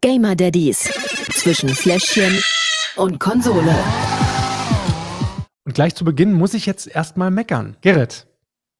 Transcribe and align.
Gamer 0.00 0.36
Daddies 0.36 0.84
zwischen 1.32 1.70
Fläschchen 1.70 2.40
und 2.94 3.18
Konsole. 3.18 3.74
Und 5.64 5.74
gleich 5.74 5.96
zu 5.96 6.04
Beginn 6.04 6.32
muss 6.32 6.54
ich 6.54 6.66
jetzt 6.66 6.86
erstmal 6.86 7.32
meckern. 7.32 7.76
Gerrit, 7.80 8.28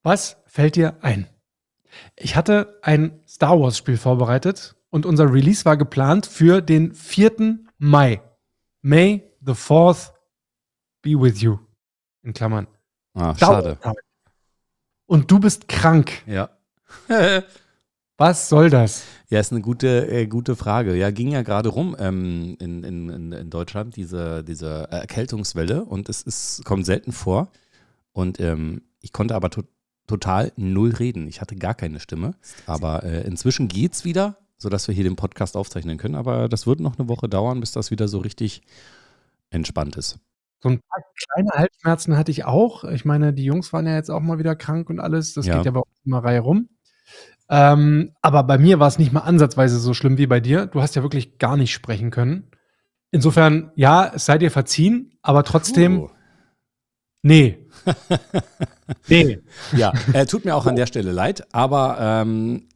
was 0.05 0.37
fällt 0.47 0.77
dir 0.77 0.97
ein? 1.03 1.27
Ich 2.15 2.37
hatte 2.37 2.79
ein 2.83 3.21
Star 3.27 3.59
Wars 3.61 3.77
Spiel 3.77 3.97
vorbereitet 3.97 4.77
und 4.91 5.07
unser 5.07 5.33
Release 5.33 5.65
war 5.65 5.77
geplant 5.77 6.25
für 6.27 6.61
den 6.61 6.95
4. 6.95 7.59
Mai. 7.79 8.23
May 8.81 9.25
the 9.45 9.53
4th 9.53 10.13
be 11.03 11.21
with 11.21 11.41
you. 11.41 11.59
In 12.23 12.33
Klammern. 12.33 12.69
Ah, 13.15 13.35
schade. 13.35 13.77
Und 15.07 15.31
du 15.31 15.41
bist 15.41 15.67
krank. 15.67 16.13
Ja. 16.27 16.51
Was 18.19 18.49
soll 18.49 18.69
das? 18.69 19.05
Ja, 19.31 19.39
ist 19.39 19.53
eine 19.53 19.61
gute, 19.61 20.11
äh, 20.11 20.27
gute 20.27 20.57
Frage. 20.57 20.97
Ja, 20.97 21.13
ging 21.13 21.29
ja 21.29 21.43
gerade 21.43 21.69
rum 21.69 21.95
ähm, 22.01 22.57
in, 22.59 22.83
in, 22.83 23.33
in, 23.33 23.49
Deutschland, 23.49 23.95
diese, 23.95 24.43
diese 24.43 24.89
Erkältungswelle 24.91 25.85
und 25.85 26.09
es 26.09 26.23
ist, 26.23 26.65
kommt 26.65 26.85
selten 26.85 27.13
vor. 27.13 27.49
Und 28.13 28.41
ähm, 28.41 28.83
ich 29.01 29.13
konnte 29.13 29.37
aber 29.37 29.51
to 29.51 29.63
total 30.09 30.53
null 30.57 30.95
reden. 30.95 31.29
Ich 31.29 31.43
hatte 31.43 31.55
gar 31.55 31.75
keine 31.75 32.01
Stimme. 32.01 32.35
Aber 32.67 33.05
äh, 33.05 33.27
inzwischen 33.27 33.69
geht's 33.69 34.07
wieder, 34.07 34.39
sodass 34.57 34.89
wir 34.89 34.95
hier 34.95 35.05
den 35.05 35.17
Podcast 35.17 35.55
aufzeichnen 35.55 35.99
können. 35.99 36.15
Aber 36.15 36.49
das 36.49 36.67
wird 36.67 36.81
noch 36.81 36.99
eine 36.99 37.09
Woche 37.09 37.29
dauern, 37.29 37.61
bis 37.61 37.73
das 37.73 37.91
wieder 37.91 38.09
so 38.09 38.19
richtig 38.19 38.63
entspannt 39.51 39.97
ist. 39.97 40.19
So 40.61 40.71
ein 40.71 40.81
paar 40.81 41.05
kleine 41.15 41.51
Halsschmerzen 41.51 42.17
hatte 42.17 42.33
ich 42.33 42.47
auch. 42.47 42.85
Ich 42.85 43.05
meine, 43.05 43.33
die 43.35 43.45
Jungs 43.45 43.73
waren 43.73 43.87
ja 43.87 43.95
jetzt 43.95 44.11
auch 44.11 44.21
mal 44.21 44.39
wieder 44.39 44.57
krank 44.57 44.91
und 44.91 44.99
alles. 44.99 45.35
Das 45.35 45.47
Ja. 45.47 45.57
geht 45.57 45.67
ja 45.67 45.71
bei 45.73 45.81
uns 45.81 46.01
immer 46.05 46.25
Reihe 46.25 46.41
rum. 46.41 46.71
Ähm, 47.51 48.13
aber 48.21 48.43
bei 48.43 48.59
mir 48.59 48.79
war 48.79 48.89
es 48.89 48.99
nicht 48.99 49.13
mal 49.13 49.21
ansatzweise 49.21 49.79
so 49.79 49.95
schlimm 49.95 50.19
wie 50.19 50.27
bei 50.27 50.41
dir. 50.41 50.67
Du 50.67 50.83
hast 50.83 50.97
ja 50.97 51.03
wirklich 51.03 51.39
gar 51.39 51.57
nicht 51.57 51.73
sprechen 51.73 52.11
können. 52.11 52.51
Insofern, 53.11 53.73
ja, 53.75 54.13
es 54.15 54.27
sei 54.27 54.37
dir 54.37 54.51
verziehen, 54.51 55.19
aber 55.23 55.43
trotzdem, 55.45 55.97
Puh. 55.97 56.11
nee. 57.23 57.67
nee. 59.09 59.39
Ja, 59.73 59.93
äh, 60.13 60.27
tut 60.27 60.45
mir 60.45 60.55
auch 60.55 60.67
an 60.67 60.77
der 60.77 60.87
Stelle 60.87 61.13
leid, 61.13 61.47
aber 61.55 61.97
ähm, 61.99 62.69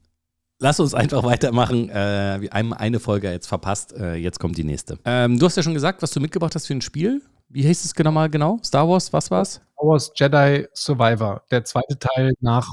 lass 0.58 0.80
uns 0.80 0.94
einfach 0.94 1.22
weitermachen. 1.22 1.90
Äh, 1.90 2.38
wir 2.40 2.50
haben 2.50 2.72
eine 2.72 2.98
Folge 2.98 3.30
jetzt 3.30 3.46
verpasst, 3.46 3.92
äh, 3.92 4.14
jetzt 4.14 4.40
kommt 4.40 4.56
die 4.56 4.64
nächste. 4.64 4.98
Ähm, 5.04 5.38
du 5.38 5.44
hast 5.44 5.56
ja 5.56 5.62
schon 5.62 5.74
gesagt, 5.74 6.00
was 6.00 6.12
du 6.12 6.20
mitgebracht 6.20 6.54
hast 6.54 6.66
für 6.66 6.74
ein 6.74 6.80
Spiel. 6.80 7.20
Wie 7.50 7.62
hieß 7.62 7.84
es 7.84 7.94
genau 7.94 8.12
mal 8.12 8.30
genau? 8.30 8.58
Star 8.64 8.88
Wars, 8.88 9.12
was 9.12 9.30
war's? 9.30 9.60
Star 9.74 9.86
Wars 9.86 10.12
Jedi 10.14 10.66
Survivor, 10.72 11.42
der 11.50 11.64
zweite 11.64 11.98
Teil 11.98 12.32
nach 12.40 12.66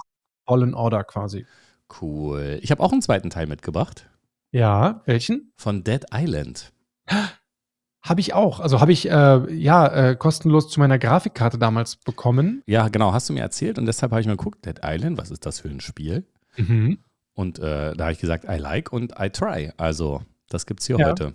Fallen 0.47 0.73
Order 0.73 1.03
quasi. 1.03 1.45
Cool. 2.01 2.59
Ich 2.61 2.71
habe 2.71 2.81
auch 2.83 2.91
einen 2.91 3.01
zweiten 3.01 3.29
Teil 3.29 3.47
mitgebracht 3.47 4.09
Ja, 4.51 5.01
welchen? 5.05 5.51
von 5.55 5.83
Dead 5.83 6.05
Island. 6.13 6.71
Habe 8.01 8.21
ich 8.21 8.33
auch. 8.33 8.59
Also 8.61 8.79
habe 8.79 8.91
ich 8.93 9.09
äh, 9.09 9.53
ja 9.53 9.87
äh, 9.87 10.15
kostenlos 10.15 10.69
zu 10.69 10.79
meiner 10.79 10.97
Grafikkarte 10.97 11.57
damals 11.57 11.97
bekommen. 11.97 12.63
Ja, 12.65 12.87
genau, 12.87 13.11
hast 13.13 13.27
du 13.29 13.33
mir 13.33 13.41
erzählt 13.41 13.77
und 13.77 13.85
deshalb 13.85 14.11
habe 14.11 14.21
ich 14.21 14.27
mal 14.27 14.37
geguckt, 14.37 14.65
Dead 14.65 14.79
Island, 14.83 15.17
was 15.17 15.31
ist 15.31 15.45
das 15.45 15.59
für 15.59 15.67
ein 15.69 15.81
Spiel? 15.81 16.25
Mhm. 16.55 16.99
Und 17.33 17.59
äh, 17.59 17.93
da 17.95 18.05
habe 18.05 18.11
ich 18.13 18.19
gesagt, 18.19 18.45
I 18.45 18.57
like 18.57 18.91
und 18.93 19.13
I 19.19 19.29
try. 19.29 19.71
Also, 19.77 20.21
das 20.49 20.65
gibt's 20.65 20.87
hier 20.87 20.97
Ja. 20.97 21.07
heute. 21.07 21.33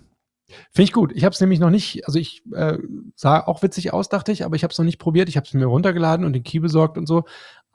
Finde 0.71 0.83
ich 0.83 0.91
gut. 0.93 1.11
Ich 1.15 1.23
habe 1.23 1.33
es 1.33 1.41
nämlich 1.41 1.59
noch 1.59 1.71
nicht, 1.71 2.05
also 2.05 2.19
ich 2.19 2.43
äh, 2.53 2.77
sah 3.15 3.39
auch 3.45 3.63
witzig 3.63 3.93
aus, 3.93 4.09
dachte 4.09 4.31
ich, 4.31 4.45
aber 4.45 4.55
ich 4.55 4.63
habe 4.63 4.71
es 4.71 4.77
noch 4.77 4.85
nicht 4.85 4.99
probiert. 4.99 5.27
Ich 5.29 5.37
habe 5.37 5.47
es 5.47 5.53
mir 5.55 5.65
runtergeladen 5.65 6.23
und 6.25 6.33
den 6.33 6.43
Key 6.43 6.59
besorgt 6.59 6.97
und 6.99 7.07
so, 7.07 7.25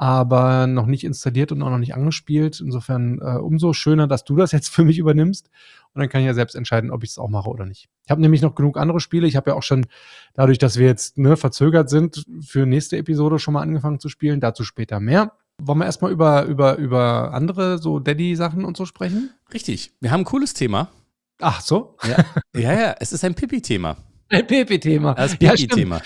aber 0.00 0.66
noch 0.66 0.86
nicht 0.86 1.04
installiert 1.04 1.52
und 1.52 1.62
auch 1.62 1.68
noch 1.68 1.76
nicht 1.76 1.94
angespielt. 1.94 2.58
Insofern 2.58 3.18
äh, 3.20 3.36
umso 3.36 3.74
schöner, 3.74 4.06
dass 4.06 4.24
du 4.24 4.34
das 4.34 4.50
jetzt 4.50 4.70
für 4.70 4.82
mich 4.82 4.96
übernimmst. 4.96 5.50
Und 5.92 6.00
dann 6.00 6.08
kann 6.08 6.22
ich 6.22 6.26
ja 6.26 6.32
selbst 6.32 6.54
entscheiden, 6.54 6.90
ob 6.90 7.04
ich 7.04 7.10
es 7.10 7.18
auch 7.18 7.28
mache 7.28 7.50
oder 7.50 7.66
nicht. 7.66 7.90
Ich 8.06 8.10
habe 8.10 8.22
nämlich 8.22 8.40
noch 8.40 8.54
genug 8.54 8.78
andere 8.78 9.00
Spiele. 9.00 9.26
Ich 9.26 9.36
habe 9.36 9.50
ja 9.50 9.56
auch 9.56 9.62
schon, 9.62 9.84
dadurch, 10.32 10.56
dass 10.56 10.78
wir 10.78 10.86
jetzt 10.86 11.18
ne, 11.18 11.36
verzögert 11.36 11.90
sind, 11.90 12.24
für 12.40 12.64
nächste 12.64 12.96
Episode 12.96 13.38
schon 13.38 13.52
mal 13.52 13.60
angefangen 13.60 14.00
zu 14.00 14.08
spielen. 14.08 14.40
Dazu 14.40 14.64
später 14.64 15.00
mehr. 15.00 15.32
Wollen 15.60 15.80
wir 15.80 15.84
erstmal 15.84 16.12
über, 16.12 16.44
über, 16.44 16.76
über 16.76 17.34
andere 17.34 17.76
so 17.76 17.98
Daddy-Sachen 17.98 18.64
und 18.64 18.78
so 18.78 18.86
sprechen? 18.86 19.34
Richtig. 19.52 19.92
Wir 20.00 20.12
haben 20.12 20.22
ein 20.22 20.24
cooles 20.24 20.54
Thema. 20.54 20.88
Ach 21.42 21.60
so. 21.60 21.98
Ja, 22.08 22.24
ja, 22.58 22.72
ja 22.72 22.94
es 23.00 23.12
ist 23.12 23.22
ein 23.22 23.34
Pipi-Thema. 23.34 23.98
Ein 24.30 24.46
PP-Thema. 24.46 25.12
Das 25.12 25.36
Ja. 25.38 25.52
Pipi-Thema. 25.52 26.00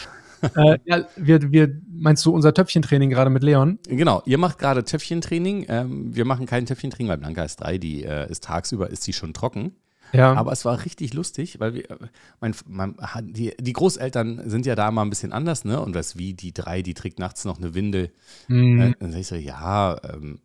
äh, 0.57 0.79
ja, 0.85 1.05
wir, 1.17 1.53
wir, 1.53 1.81
meinst 1.89 2.25
du 2.25 2.33
unser 2.33 2.55
Töpfchentraining 2.55 3.11
gerade 3.11 3.31
mit 3.31 3.43
Leon? 3.43 3.79
Genau, 3.87 4.23
ihr 4.27 4.39
macht 4.39 4.59
gerade 4.59 4.85
Töpfchentraining. 4.85 5.67
Ähm, 5.69 6.15
wir 6.15 6.25
machen 6.25 6.47
kein 6.47 6.67
Töpfchentraining, 6.67 7.09
weil 7.09 7.19
Blanca 7.19 7.45
ist 7.45 7.57
drei, 7.57 7.79
die 7.79 8.05
äh, 8.05 8.31
ist 8.31 8.45
tagsüber, 8.45 8.91
ist 8.91 9.03
sie 9.03 9.13
schon 9.13 9.35
trocken. 9.35 9.73
Ja. 10.13 10.35
Aber 10.35 10.53
es 10.53 10.65
war 10.65 10.85
richtig 10.85 11.13
lustig, 11.15 11.59
weil 11.59 11.75
wir, 11.75 11.91
äh, 11.91 11.97
mein, 12.41 12.55
mein, 12.67 12.97
die, 13.23 13.55
die 13.59 13.73
Großeltern 13.73 14.49
sind 14.49 14.67
ja 14.67 14.75
da 14.75 14.91
mal 14.91 15.03
ein 15.03 15.11
bisschen 15.11 15.33
anders, 15.33 15.65
ne? 15.65 15.81
Und 15.81 15.95
was 15.95 16.17
wie 16.17 16.35
die 16.35 16.53
drei, 16.53 16.83
die 16.83 16.95
trägt 16.95 17.19
nachts 17.19 17.45
noch 17.45 17.59
eine 17.59 17.75
Windel. 17.75 18.13
Mhm. 18.49 18.81
Äh, 18.81 18.95
dann 19.01 19.13
sag 19.13 19.21
ich 19.21 19.27
so, 19.27 19.35
ja, 19.35 19.97
ähm, 20.05 20.41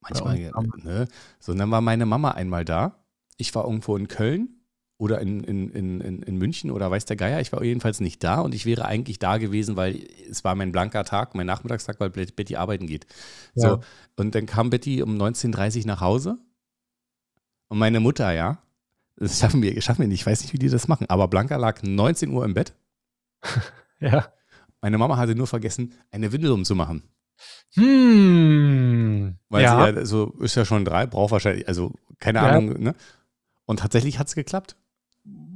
manchmal, 0.00 0.36
uns 0.54 0.54
auch. 0.54 0.84
ne? 0.84 1.08
So, 1.38 1.52
und 1.52 1.58
dann 1.58 1.70
war 1.70 1.80
meine 1.80 2.06
Mama 2.06 2.30
einmal 2.30 2.64
da. 2.64 3.04
Ich 3.36 3.54
war 3.54 3.64
irgendwo 3.64 3.96
in 3.96 4.08
Köln 4.08 4.59
oder 5.00 5.18
in, 5.22 5.42
in, 5.44 5.70
in, 5.70 6.22
in, 6.22 6.36
München 6.36 6.70
oder 6.70 6.90
weiß 6.90 7.06
der 7.06 7.16
Geier. 7.16 7.40
Ich 7.40 7.52
war 7.52 7.64
jedenfalls 7.64 8.00
nicht 8.00 8.22
da 8.22 8.40
und 8.40 8.54
ich 8.54 8.66
wäre 8.66 8.84
eigentlich 8.84 9.18
da 9.18 9.38
gewesen, 9.38 9.74
weil 9.76 10.06
es 10.28 10.44
war 10.44 10.54
mein 10.54 10.72
blanker 10.72 11.04
Tag, 11.04 11.34
mein 11.34 11.46
Nachmittagstag, 11.46 11.98
weil 12.00 12.10
Betty 12.10 12.56
arbeiten 12.56 12.86
geht. 12.86 13.06
So, 13.54 13.66
Ja. 13.66 13.80
und 14.16 14.34
dann 14.34 14.44
kam 14.44 14.68
Betty 14.68 15.02
um 15.02 15.16
19.30 15.16 15.80
Uhr 15.80 15.86
nach 15.86 16.02
Hause 16.02 16.36
und 17.68 17.78
meine 17.78 17.98
Mutter, 17.98 18.30
ja, 18.32 18.58
das 19.16 19.38
schaffen 19.40 19.62
wir, 19.62 19.80
schaffen 19.80 20.02
wir 20.02 20.08
nicht, 20.08 20.20
ich 20.20 20.26
weiß 20.26 20.42
nicht, 20.42 20.52
wie 20.52 20.58
die 20.58 20.68
das 20.68 20.86
machen, 20.86 21.06
aber 21.08 21.28
Blanca 21.28 21.56
lag 21.56 21.82
19 21.82 22.28
Uhr 22.28 22.44
im 22.44 22.52
Bett. 22.52 22.74
ja. 24.00 24.30
Meine 24.82 24.98
Mama 24.98 25.16
hatte 25.16 25.34
nur 25.34 25.46
vergessen, 25.46 25.94
eine 26.10 26.30
Windel 26.30 26.52
umzumachen. 26.52 27.04
Hm. 27.72 29.38
Weil 29.48 29.62
ja. 29.62 29.86
sie 29.86 29.98
ja 29.98 30.04
so 30.04 30.34
ist 30.40 30.56
ja 30.56 30.66
schon 30.66 30.84
drei, 30.84 31.06
braucht 31.06 31.32
wahrscheinlich, 31.32 31.66
also 31.68 31.92
keine 32.18 32.40
Ja. 32.40 32.50
Ahnung, 32.50 32.82
ne? 32.82 32.94
Und 33.64 33.78
tatsächlich 33.78 34.18
hat 34.18 34.26
es 34.26 34.34
geklappt. 34.34 34.76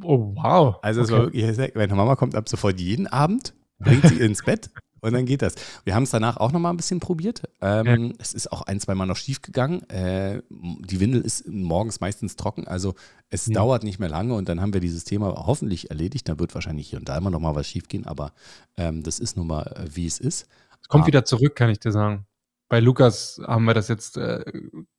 Oh, 0.04 0.34
wow. 0.36 0.76
Also 0.82 1.02
es 1.02 1.10
Okay. 1.10 1.18
war 1.18 1.32
wirklich, 1.32 1.74
meine 1.74 1.94
Mama 1.94 2.16
kommt 2.16 2.34
ab 2.34 2.48
sofort 2.48 2.78
jeden 2.80 3.06
Abend, 3.06 3.54
bringt 3.78 4.06
sie 4.08 4.18
ins 4.20 4.42
Bett 4.42 4.70
und 5.00 5.12
dann 5.12 5.26
geht 5.26 5.42
das. 5.42 5.54
Wir 5.84 5.94
haben 5.94 6.04
es 6.04 6.10
danach 6.10 6.36
auch 6.38 6.52
nochmal 6.52 6.72
ein 6.72 6.76
bisschen 6.76 7.00
probiert. 7.00 7.42
Ähm, 7.60 8.14
Es 8.18 8.32
ist 8.32 8.50
auch 8.52 8.62
ein, 8.62 8.80
zwei 8.80 8.94
Mal 8.94 9.06
noch 9.06 9.16
schief 9.16 9.42
gegangen. 9.42 9.82
Äh, 9.90 10.42
die 10.50 11.00
Windel 11.00 11.20
ist 11.22 11.46
morgens 11.48 12.00
meistens 12.00 12.36
trocken, 12.36 12.66
also 12.66 12.94
es 13.30 13.46
Ja. 13.46 13.54
dauert 13.54 13.82
nicht 13.84 13.98
mehr 13.98 14.08
lange 14.08 14.34
und 14.34 14.48
dann 14.48 14.60
haben 14.60 14.72
wir 14.72 14.80
dieses 14.80 15.04
Thema 15.04 15.34
hoffentlich 15.46 15.90
erledigt. 15.90 16.28
Da 16.28 16.38
wird 16.38 16.54
wahrscheinlich 16.54 16.88
hier 16.88 16.98
und 16.98 17.08
da 17.08 17.16
immer 17.18 17.30
noch 17.30 17.40
mal 17.40 17.54
was 17.54 17.66
schief 17.66 17.88
gehen, 17.88 18.06
aber 18.06 18.32
ähm, 18.76 19.02
das 19.02 19.18
ist 19.18 19.36
nun 19.36 19.46
mal, 19.48 19.62
äh, 19.76 19.94
wie 19.96 20.06
es 20.06 20.18
ist. 20.20 20.46
Es 20.80 20.88
kommt 20.88 21.04
Ah. 21.04 21.06
wieder 21.08 21.24
zurück, 21.24 21.56
kann 21.56 21.70
ich 21.70 21.80
dir 21.80 21.92
sagen. 21.92 22.26
Bei 22.74 22.80
Lukas 22.80 23.40
haben 23.46 23.66
wir 23.66 23.74
das 23.74 23.86
jetzt 23.86 24.16
äh, 24.16 24.42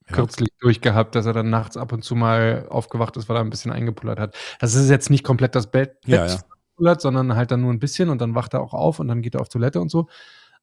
kürzlich 0.09 0.47
durchgehabt, 0.62 1.13
dass 1.13 1.25
er 1.25 1.34
dann 1.34 1.50
nachts 1.50 1.75
ab 1.75 1.91
und 1.91 2.06
zu 2.06 2.16
mal 2.16 2.68
aufgewacht 2.69 3.18
ist, 3.18 3.28
weil 3.28 3.36
er 3.36 3.41
ein 3.41 3.50
bisschen 3.50 3.74
eingepullert 3.74 4.18
hat. 4.18 4.34
Das 4.62 4.75
ist 4.75 4.90
jetzt 4.90 5.09
nicht 5.09 5.25
komplett 5.25 5.56
das 5.56 5.69
Bett, 5.72 5.97
Ja, 6.06 6.22
Bett 6.25 6.46
ja. 6.80 6.97
sondern 6.97 7.36
halt 7.36 7.52
dann 7.52 7.59
nur 7.59 7.74
ein 7.74 7.80
bisschen 7.80 8.08
und 8.08 8.22
dann 8.22 8.34
wacht 8.34 8.53
er 8.53 8.62
auch 8.62 8.74
auf 8.74 9.02
und 9.02 9.09
dann 9.09 9.22
geht 9.22 9.36
er 9.36 9.41
auf 9.41 9.50
Toilette 9.50 9.81
und 9.81 9.91
so. 9.91 10.08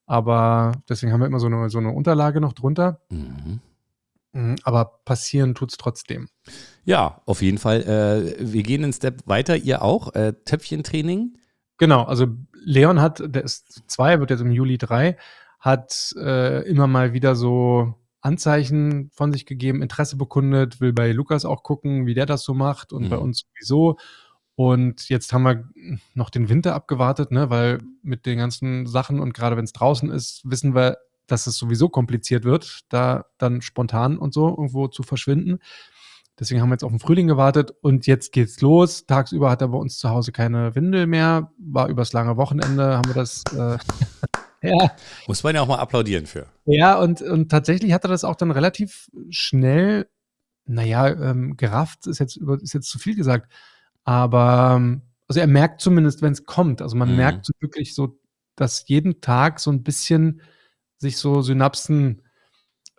Aber 0.06 0.73
deswegen 0.89 1.12
haben 1.12 1.21
wir 1.21 1.27
immer 1.27 1.39
so 1.39 1.49
eine, 1.49 1.69
so 1.69 1.77
eine 1.77 1.91
Unterlage 1.91 2.41
noch 2.41 2.55
drunter. 2.55 3.03
Mhm. 3.11 3.61
Mhm, 4.33 4.56
Aber 4.62 5.00
passieren 5.05 5.55
tut's 5.55 5.77
trotzdem. 5.77 6.31
Ja, 6.87 7.21
auf 7.27 7.43
jeden 7.43 7.59
Fall. 7.59 7.83
Äh, 7.83 8.37
wir 8.41 8.62
gehen 8.62 8.84
einen 8.84 8.94
Step 8.94 9.21
weiter, 9.27 9.55
ihr 9.55 9.83
auch. 9.83 10.15
Äh, 10.15 10.33
Töpfchentraining. 10.47 11.37
Genau, 11.77 12.05
also 12.05 12.29
Leon 12.65 13.03
hat, 13.03 13.23
der 13.23 13.44
ist 13.44 13.83
zwei, 13.87 14.19
wird 14.19 14.31
jetzt 14.31 14.41
im 14.41 14.50
Juli 14.50 14.79
drei, 14.79 15.19
hat 15.62 16.12
äh, 16.19 16.69
immer 16.69 16.89
mal 16.89 17.12
wieder 17.12 17.37
so 17.37 17.95
Anzeichen 18.21 19.11
von 19.15 19.33
sich 19.33 19.47
gegeben, 19.47 19.81
Interesse 19.81 20.17
bekundet, 20.17 20.81
will 20.81 20.93
bei 20.93 21.12
Lukas 21.12 21.45
auch 21.45 21.62
gucken, 21.62 22.05
wie 22.06 22.15
der 22.15 22.27
das 22.27 22.43
so 22.43 22.53
macht 22.53 22.93
und 22.93 23.05
Mhm. 23.05 23.09
bei 23.09 23.17
uns 23.17 23.45
sowieso. 23.47 23.97
Und 24.56 25.09
jetzt 25.09 25.32
haben 25.32 25.44
wir 25.44 25.69
noch 26.14 26.31
den 26.31 26.49
Winter 26.49 26.75
abgewartet, 26.75 27.31
ne, 27.31 27.49
weil 27.49 27.79
mit 28.03 28.26
den 28.26 28.38
ganzen 28.38 28.87
Sachen 28.87 29.19
und 29.20 29.35
gerade 29.35 29.56
wenn 29.56 29.64
es 29.64 29.73
draußen 29.73 30.11
ist, 30.11 30.43
wissen 30.44 30.75
wir, 30.75 30.99
dass 31.29 31.47
es 31.47 31.56
sowieso 31.56 31.88
kompliziert 31.88 32.44
wird, 32.44 32.81
da 32.88 33.25
dann 33.38 33.62
spontan 33.62 34.19
und 34.19 34.35
so 34.35 34.49
irgendwo 34.49 34.88
zu 34.88 35.05
verschwinden. 35.05 35.61
Deswegen 36.41 36.61
haben 36.61 36.70
wir 36.70 36.75
jetzt 36.75 36.85
auf 36.85 36.91
den 36.91 36.99
Frühling 36.99 37.29
gewartet 37.29 37.73
und 37.82 38.06
jetzt 38.08 38.32
geht's 38.32 38.61
los. 38.61 39.06
Tagsüber 39.06 39.49
hat 39.49 39.62
er 39.62 39.69
bei 39.69 39.79
uns 39.79 39.97
zu 39.99 40.11
Hause 40.11 40.32
keine 40.32 40.75
Windel 40.75 41.06
mehr. 41.06 41.53
War 41.58 41.88
übers 41.88 42.12
lange 42.12 42.37
Wochenende, 42.37 42.97
haben 42.97 43.08
wir 43.08 43.15
das. 43.15 43.44
Äh, 43.56 43.79
ja, 44.62 44.91
Muss 45.26 45.43
man 45.43 45.55
ja 45.55 45.62
auch 45.62 45.67
mal 45.69 45.79
applaudieren 45.79 46.26
für. 46.26 46.47
ja 46.64 46.99
und, 46.99 47.20
und 47.23 47.49
tatsächlich 47.50 47.93
hat 47.93 48.05
er 48.05 48.09
das 48.09 48.25
auch 48.25 48.37
dann 48.37 48.50
relativ 48.50 49.09
schnell, 49.31 50.09
naja, 50.64 51.09
ähm, 51.09 51.56
gerafft, 51.56 52.06
ist 52.06 52.19
jetzt, 52.20 52.37
ist 52.37 52.73
jetzt 52.73 52.88
zu 52.88 52.99
viel 52.99 53.17
gesagt. 53.17 53.53
Aber 54.05 54.75
ähm, 54.76 55.03
also 55.29 55.41
er 55.41 55.47
merkt 55.47 55.81
zumindest, 55.81 56.23
wenn 56.23 56.32
es 56.32 56.44
kommt. 56.44 56.82
Also 56.82 56.97
man 56.97 57.11
Mhm. 57.11 57.17
merkt 57.17 57.47
so 57.47 57.53
wirklich 57.61 57.94
so, 57.94 58.19
dass 58.56 58.87
jeden 58.88 59.20
Tag 59.20 59.61
so 59.61 59.70
ein 59.70 59.82
bisschen 59.82 60.43
sich 60.99 61.17
so 61.17 61.43
Synapsen 61.43 62.23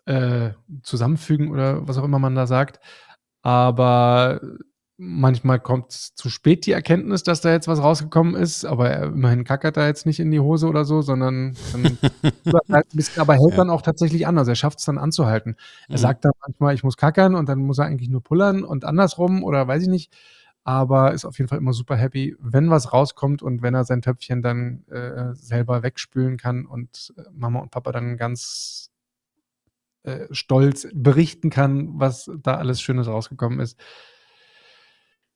äh, 0.06 0.52
zusammenfügen 0.82 1.52
oder 1.52 1.88
was 1.88 1.98
auch 1.98 2.04
immer 2.04 2.20
man 2.20 2.36
da 2.36 2.48
sagt. 2.48 2.80
Aber 3.44 4.42
manchmal 4.98 5.60
kommt 5.60 5.92
zu 5.92 6.30
spät 6.30 6.66
die 6.66 6.72
Erkenntnis, 6.72 7.24
dass 7.24 7.42
da 7.42 7.52
jetzt 7.52 7.68
was 7.68 7.82
rausgekommen 7.82 8.36
ist, 8.36 8.66
aber 8.66 8.90
er, 8.90 9.04
immerhin 9.08 9.44
kackert 9.44 9.78
er 9.78 9.88
jetzt 9.88 10.06
nicht 10.06 10.20
in 10.20 10.32
die 10.32 10.40
Hose 10.40 10.68
oder 10.68 10.86
so, 10.86 11.02
sondern 11.02 11.56
dann 11.72 11.98
halt 12.72 12.86
ein 12.94 12.98
bisschen, 12.98 13.22
aber 13.22 13.34
hält 13.34 13.52
Ja. 13.52 13.58
dann 13.58 13.70
auch 13.70 13.82
tatsächlich 13.82 14.28
an. 14.28 14.38
Also 14.38 14.52
er 14.52 14.56
schafft 14.56 14.80
es 14.80 14.86
dann 14.86 14.98
anzuhalten. 14.98 15.56
Er 15.88 15.94
Mhm. 15.94 15.98
sagt 15.98 16.26
dann 16.26 16.34
manchmal, 16.46 16.76
ich 16.76 16.84
muss 16.84 16.98
kackern 16.98 17.36
und 17.36 17.50
dann 17.50 17.60
muss 17.60 17.80
er 17.80 17.86
eigentlich 17.86 18.10
nur 18.10 18.22
pullern 18.24 18.64
und 18.64 18.86
andersrum 18.86 19.44
oder 19.44 19.68
weiß 19.68 19.84
ich 19.84 19.90
nicht. 19.90 20.14
Aber 20.66 21.14
ist 21.14 21.26
auf 21.26 21.38
jeden 21.40 21.50
Fall 21.50 21.58
immer 21.58 21.74
super 21.74 21.98
happy, 21.98 22.38
wenn 22.40 22.70
was 22.70 22.94
rauskommt 22.94 23.42
und 23.42 23.62
wenn 23.62 23.74
er 23.74 23.84
sein 23.84 24.02
Töpfchen 24.02 24.42
dann 24.42 24.86
äh, 24.88 25.34
selber 25.34 25.84
wegspülen 25.84 26.38
kann 26.38 26.66
und 26.66 27.14
äh, 27.18 27.24
Mama 27.34 27.60
und 27.60 27.72
Papa 27.72 27.92
dann 27.92 28.16
ganz 28.16 28.90
äh, 30.04 30.28
stolz 30.32 30.88
berichten 30.94 31.50
kann, 31.50 32.00
was 32.00 32.30
da 32.42 32.56
alles 32.56 32.82
Schönes 32.82 33.08
rausgekommen 33.08 33.60
ist. 33.60 33.78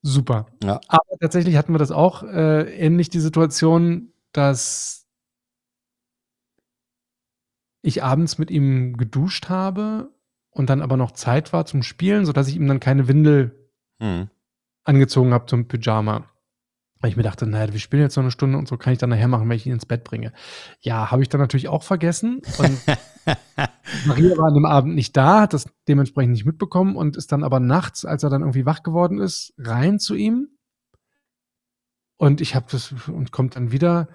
Super. 0.09 0.45
Ja. 0.63 0.79
Aber 0.87 1.17
tatsächlich 1.19 1.57
hatten 1.57 1.73
wir 1.73 1.79
das 1.79 1.91
auch 1.91 2.23
äh, 2.23 2.61
ähnlich 2.77 3.09
die 3.09 3.19
Situation, 3.19 4.13
dass 4.31 5.05
ich 7.81 8.03
abends 8.03 8.37
mit 8.37 8.49
ihm 8.49 8.95
geduscht 8.95 9.49
habe 9.49 10.09
und 10.49 10.69
dann 10.69 10.81
aber 10.81 10.95
noch 10.95 11.11
Zeit 11.11 11.51
war 11.51 11.65
zum 11.65 11.83
Spielen, 11.83 12.25
sodass 12.25 12.47
ich 12.47 12.55
ihm 12.55 12.67
dann 12.67 12.79
keine 12.79 13.07
Windel 13.09 13.53
Mhm. 13.99 14.29
angezogen 14.85 15.33
habe 15.33 15.47
zum 15.47 15.67
Pyjama. 15.67 16.29
Weil 16.99 17.09
ich 17.09 17.17
mir 17.17 17.23
dachte, 17.23 17.45
naja, 17.45 17.73
wir 17.73 17.79
spielen 17.79 18.03
jetzt 18.03 18.15
noch 18.15 18.23
eine 18.23 18.31
Stunde 18.31 18.57
und 18.57 18.67
so 18.67 18.77
kann 18.77 18.93
ich 18.93 18.99
dann 18.99 19.09
nachher 19.09 19.27
machen, 19.27 19.49
wenn 19.49 19.57
ich 19.57 19.65
ihn 19.67 19.73
ins 19.73 19.85
Bett 19.85 20.03
bringe. 20.03 20.31
Ja, 20.79 21.11
habe 21.11 21.21
ich 21.21 21.29
dann 21.29 21.41
natürlich 21.41 21.67
auch 21.67 21.83
vergessen. 21.83 22.41
Und 22.59 22.79
Maria 24.05 24.37
war 24.37 24.47
an 24.47 24.53
dem 24.53 24.65
Abend 24.65 24.95
nicht 24.95 25.15
da, 25.15 25.41
hat 25.41 25.53
das 25.53 25.65
dementsprechend 25.87 26.33
nicht 26.33 26.45
mitbekommen 26.45 26.95
und 26.95 27.17
ist 27.17 27.31
dann 27.31 27.43
aber 27.43 27.59
nachts, 27.59 28.05
als 28.05 28.23
er 28.23 28.29
dann 28.29 28.41
irgendwie 28.41 28.65
wach 28.65 28.83
geworden 28.83 29.19
ist, 29.19 29.53
rein 29.57 29.99
zu 29.99 30.15
ihm. 30.15 30.49
Und 32.17 32.41
ich 32.41 32.55
habe 32.55 32.65
das 32.71 32.93
und 33.07 33.31
kommt 33.31 33.55
dann 33.55 33.71
wieder, 33.71 34.07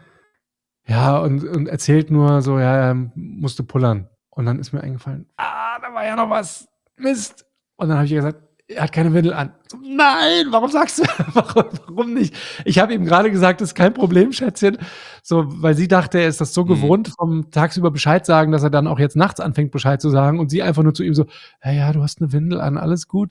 ja, 0.87 1.19
und, 1.19 1.45
und 1.45 1.69
erzählt 1.69 2.11
nur 2.11 2.43
so, 2.43 2.59
ja, 2.59 2.75
er 2.75 2.95
musste 3.15 3.63
pullern. 3.63 4.09
Und 4.31 4.47
dann 4.47 4.59
ist 4.59 4.73
mir 4.73 4.81
eingefallen, 4.81 5.29
ah, 5.37 5.79
da 5.81 5.95
war 5.95 6.05
ja 6.05 6.17
noch 6.17 6.31
was. 6.31 6.67
Mist. 6.97 7.47
Und 7.77 7.89
dann 7.89 7.99
habe 7.99 8.07
ich 8.07 8.13
gesagt, 8.13 8.41
er 8.75 8.85
hat 8.85 8.93
keine 8.93 9.13
Windel 9.15 9.33
an. 9.33 9.53
Nein, 9.83 10.47
warum 10.51 10.71
sagst 10.71 10.99
du, 10.99 11.03
warum, 11.35 11.65
warum 11.87 12.15
nicht? 12.15 12.35
Ich 12.65 12.79
habe 12.79 12.93
ihm 12.95 13.05
gerade 13.05 13.31
gesagt, 13.31 13.61
das 13.61 13.71
ist 13.71 13.75
kein 13.75 13.95
Problem, 13.95 14.33
Schätzchen. 14.33 14.79
So, 15.23 15.45
weil 15.63 15.75
sie 15.75 15.89
dachte, 15.89 16.19
er 16.19 16.29
ist 16.29 16.41
das 16.41 16.53
so 16.55 16.65
Mhm. 16.65 16.69
gewohnt, 16.69 17.13
vom 17.19 17.51
tagsüber 17.51 17.91
Bescheid 17.91 18.27
sagen, 18.27 18.53
dass 18.53 18.63
er 18.63 18.71
dann 18.71 18.87
auch 18.87 18.99
jetzt 18.99 19.17
nachts 19.17 19.41
anfängt, 19.41 19.71
Bescheid 19.73 20.01
zu 20.01 20.11
sagen. 20.11 20.39
Und 20.41 20.51
sie 20.51 20.63
einfach 20.63 20.83
nur 20.83 20.95
zu 20.95 21.03
ihm 21.05 21.15
so, 21.15 21.27
ja, 21.65 21.73
ja, 21.73 21.93
du 21.93 22.03
hast 22.03 22.21
eine 22.21 22.33
Windel 22.33 22.61
an, 22.61 22.77
alles 22.79 23.09
gut. 23.09 23.31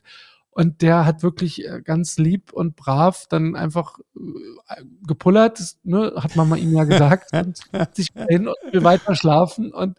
Und 0.53 0.81
der 0.81 1.05
hat 1.05 1.23
wirklich 1.23 1.65
äh, 1.65 1.81
ganz 1.81 2.17
lieb 2.17 2.51
und 2.51 2.75
brav 2.75 3.25
dann 3.29 3.55
einfach 3.55 3.99
äh, 4.17 4.83
gepullert, 5.07 5.61
ne, 5.83 6.11
hat 6.17 6.35
Mama 6.35 6.57
ihm 6.57 6.73
ja 6.75 6.83
gesagt, 6.83 7.31
und 7.33 7.61
hat 7.71 7.95
sich 7.95 8.09
hin 8.29 8.47
und 8.49 8.55
will 8.73 8.83
weiter 8.83 9.15
schlafen. 9.15 9.71
Und 9.71 9.97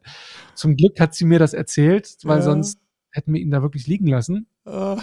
zum 0.55 0.77
Glück 0.77 1.01
hat 1.01 1.15
sie 1.15 1.25
mir 1.25 1.39
das 1.39 1.55
erzählt, 1.55 2.17
weil 2.25 2.39
Ja. 2.39 2.43
sonst 2.43 2.79
hätten 3.13 3.33
wir 3.33 3.41
ihn 3.41 3.51
da 3.51 3.63
wirklich 3.63 3.87
liegen 3.87 4.07
lassen. 4.09 4.47
Oh. 4.65 4.97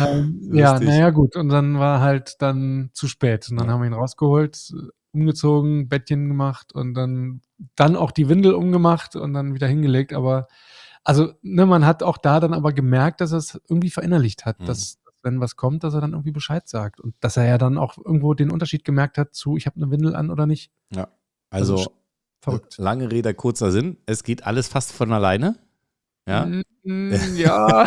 Ähm, 0.00 0.40
ja, 0.52 0.78
naja, 0.80 1.10
gut. 1.10 1.36
Und 1.36 1.48
dann 1.48 1.78
war 1.78 2.00
halt 2.00 2.36
dann 2.40 2.90
zu 2.92 3.08
spät. 3.08 3.48
Und 3.50 3.56
dann 3.58 3.66
Ja. 3.66 3.72
haben 3.74 3.80
wir 3.80 3.86
ihn 3.88 3.92
rausgeholt, 3.94 4.72
umgezogen, 5.12 5.88
Bettchen 5.88 6.28
gemacht 6.28 6.72
und 6.72 6.94
dann, 6.94 7.42
dann 7.76 7.96
auch 7.96 8.12
die 8.12 8.28
Windel 8.28 8.54
umgemacht 8.54 9.16
und 9.16 9.32
dann 9.34 9.54
wieder 9.54 9.66
hingelegt. 9.66 10.12
Aber, 10.12 10.46
also, 11.04 11.32
ne, 11.42 11.66
man 11.66 11.84
hat 11.84 12.02
auch 12.02 12.18
da 12.18 12.40
dann 12.40 12.54
aber 12.54 12.72
gemerkt, 12.72 13.20
dass 13.20 13.32
er 13.32 13.38
es 13.38 13.60
irgendwie 13.68 13.90
verinnerlicht 13.90 14.46
hat, 14.46 14.60
Mhm. 14.60 14.66
dass, 14.66 14.98
wenn 15.22 15.40
was 15.40 15.56
kommt, 15.56 15.82
dass 15.84 15.94
er 15.94 16.00
dann 16.00 16.12
irgendwie 16.12 16.30
Bescheid 16.32 16.68
sagt. 16.68 17.00
Und 17.00 17.14
dass 17.20 17.36
er 17.36 17.46
ja 17.46 17.58
dann 17.58 17.76
auch 17.78 17.98
irgendwo 17.98 18.34
den 18.34 18.50
Unterschied 18.50 18.84
gemerkt 18.84 19.18
hat 19.18 19.34
zu, 19.34 19.56
ich 19.56 19.66
habe 19.66 19.76
eine 19.76 19.90
Windel 19.90 20.14
an 20.14 20.30
oder 20.30 20.46
nicht. 20.46 20.70
Also, 21.50 21.74
Also, 21.76 21.92
Verrückt. 22.42 22.78
lange 22.78 23.10
Rede, 23.10 23.34
kurzer 23.34 23.72
Sinn. 23.72 23.96
Es 24.06 24.22
geht 24.22 24.46
alles 24.46 24.68
fast 24.68 24.92
von 24.92 25.12
alleine. 25.12 25.56
Ja. 26.28 26.46
Mm, 26.84 27.12
ja. 27.36 27.84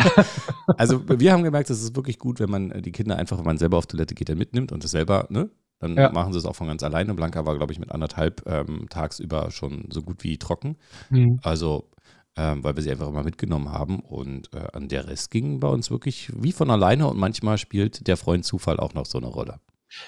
Also 0.76 1.00
wir 1.08 1.32
haben 1.32 1.44
gemerkt, 1.44 1.70
es 1.70 1.82
ist 1.82 1.96
wirklich 1.96 2.18
gut, 2.18 2.40
wenn 2.40 2.50
man 2.50 2.70
äh, 2.70 2.82
die 2.82 2.92
Kinder 2.92 3.16
einfach, 3.16 3.38
wenn 3.38 3.44
man 3.44 3.58
selber 3.58 3.78
auf 3.78 3.86
Toilette 3.86 4.14
geht, 4.14 4.28
dann 4.28 4.38
mitnimmt 4.38 4.72
und 4.72 4.84
das 4.84 4.90
selber, 4.90 5.26
ne? 5.30 5.50
Dann 5.80 5.96
Ja. 5.96 6.10
machen 6.12 6.32
sie 6.32 6.38
es 6.38 6.44
auch 6.46 6.54
von 6.56 6.66
ganz 6.68 6.82
alleine. 6.82 7.14
Blanca 7.14 7.44
war, 7.46 7.56
glaube 7.56 7.72
ich, 7.72 7.78
mit 7.78 7.90
anderthalb 7.90 8.42
ähm, 8.46 8.86
tagsüber 8.90 9.50
schon 9.50 9.86
so 9.90 10.02
gut 10.02 10.22
wie 10.24 10.38
trocken. 10.38 10.76
Hm. 11.08 11.40
Also, 11.42 11.90
ähm, 12.36 12.62
weil 12.64 12.76
wir 12.76 12.82
sie 12.82 12.90
einfach 12.90 13.08
immer 13.08 13.22
mitgenommen 13.24 13.70
haben. 13.70 14.00
Und 14.00 14.52
äh, 14.54 14.66
an 14.72 14.88
der 14.88 15.08
Rest 15.08 15.30
ging 15.30 15.60
bei 15.60 15.68
uns 15.68 15.90
wirklich 15.90 16.32
wie 16.36 16.52
von 16.52 16.70
alleine 16.70 17.08
und 17.08 17.18
manchmal 17.18 17.58
spielt 17.58 18.06
der 18.06 18.16
Freund 18.16 18.44
Zufall 18.44 18.78
auch 18.78 18.94
noch 18.94 19.06
so 19.06 19.18
eine 19.18 19.26
Rolle. 19.28 19.60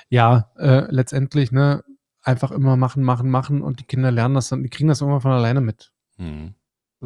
ja, 0.08 0.50
äh, 0.56 0.90
letztendlich, 0.90 1.52
ne, 1.52 1.84
einfach 2.23 2.50
immer 2.50 2.76
machen, 2.76 3.02
machen, 3.05 3.31
machen 3.31 3.62
und 3.62 3.78
die 3.81 3.84
Kinder 3.84 4.11
lernen 4.11 4.34
das 4.34 4.49
dann, 4.49 4.62
die 4.64 4.69
kriegen 4.69 4.88
das 4.88 5.00
immer 5.00 5.20
von 5.20 5.31
alleine 5.32 5.61
mit. 5.61 5.93
Mhm. 6.19 6.55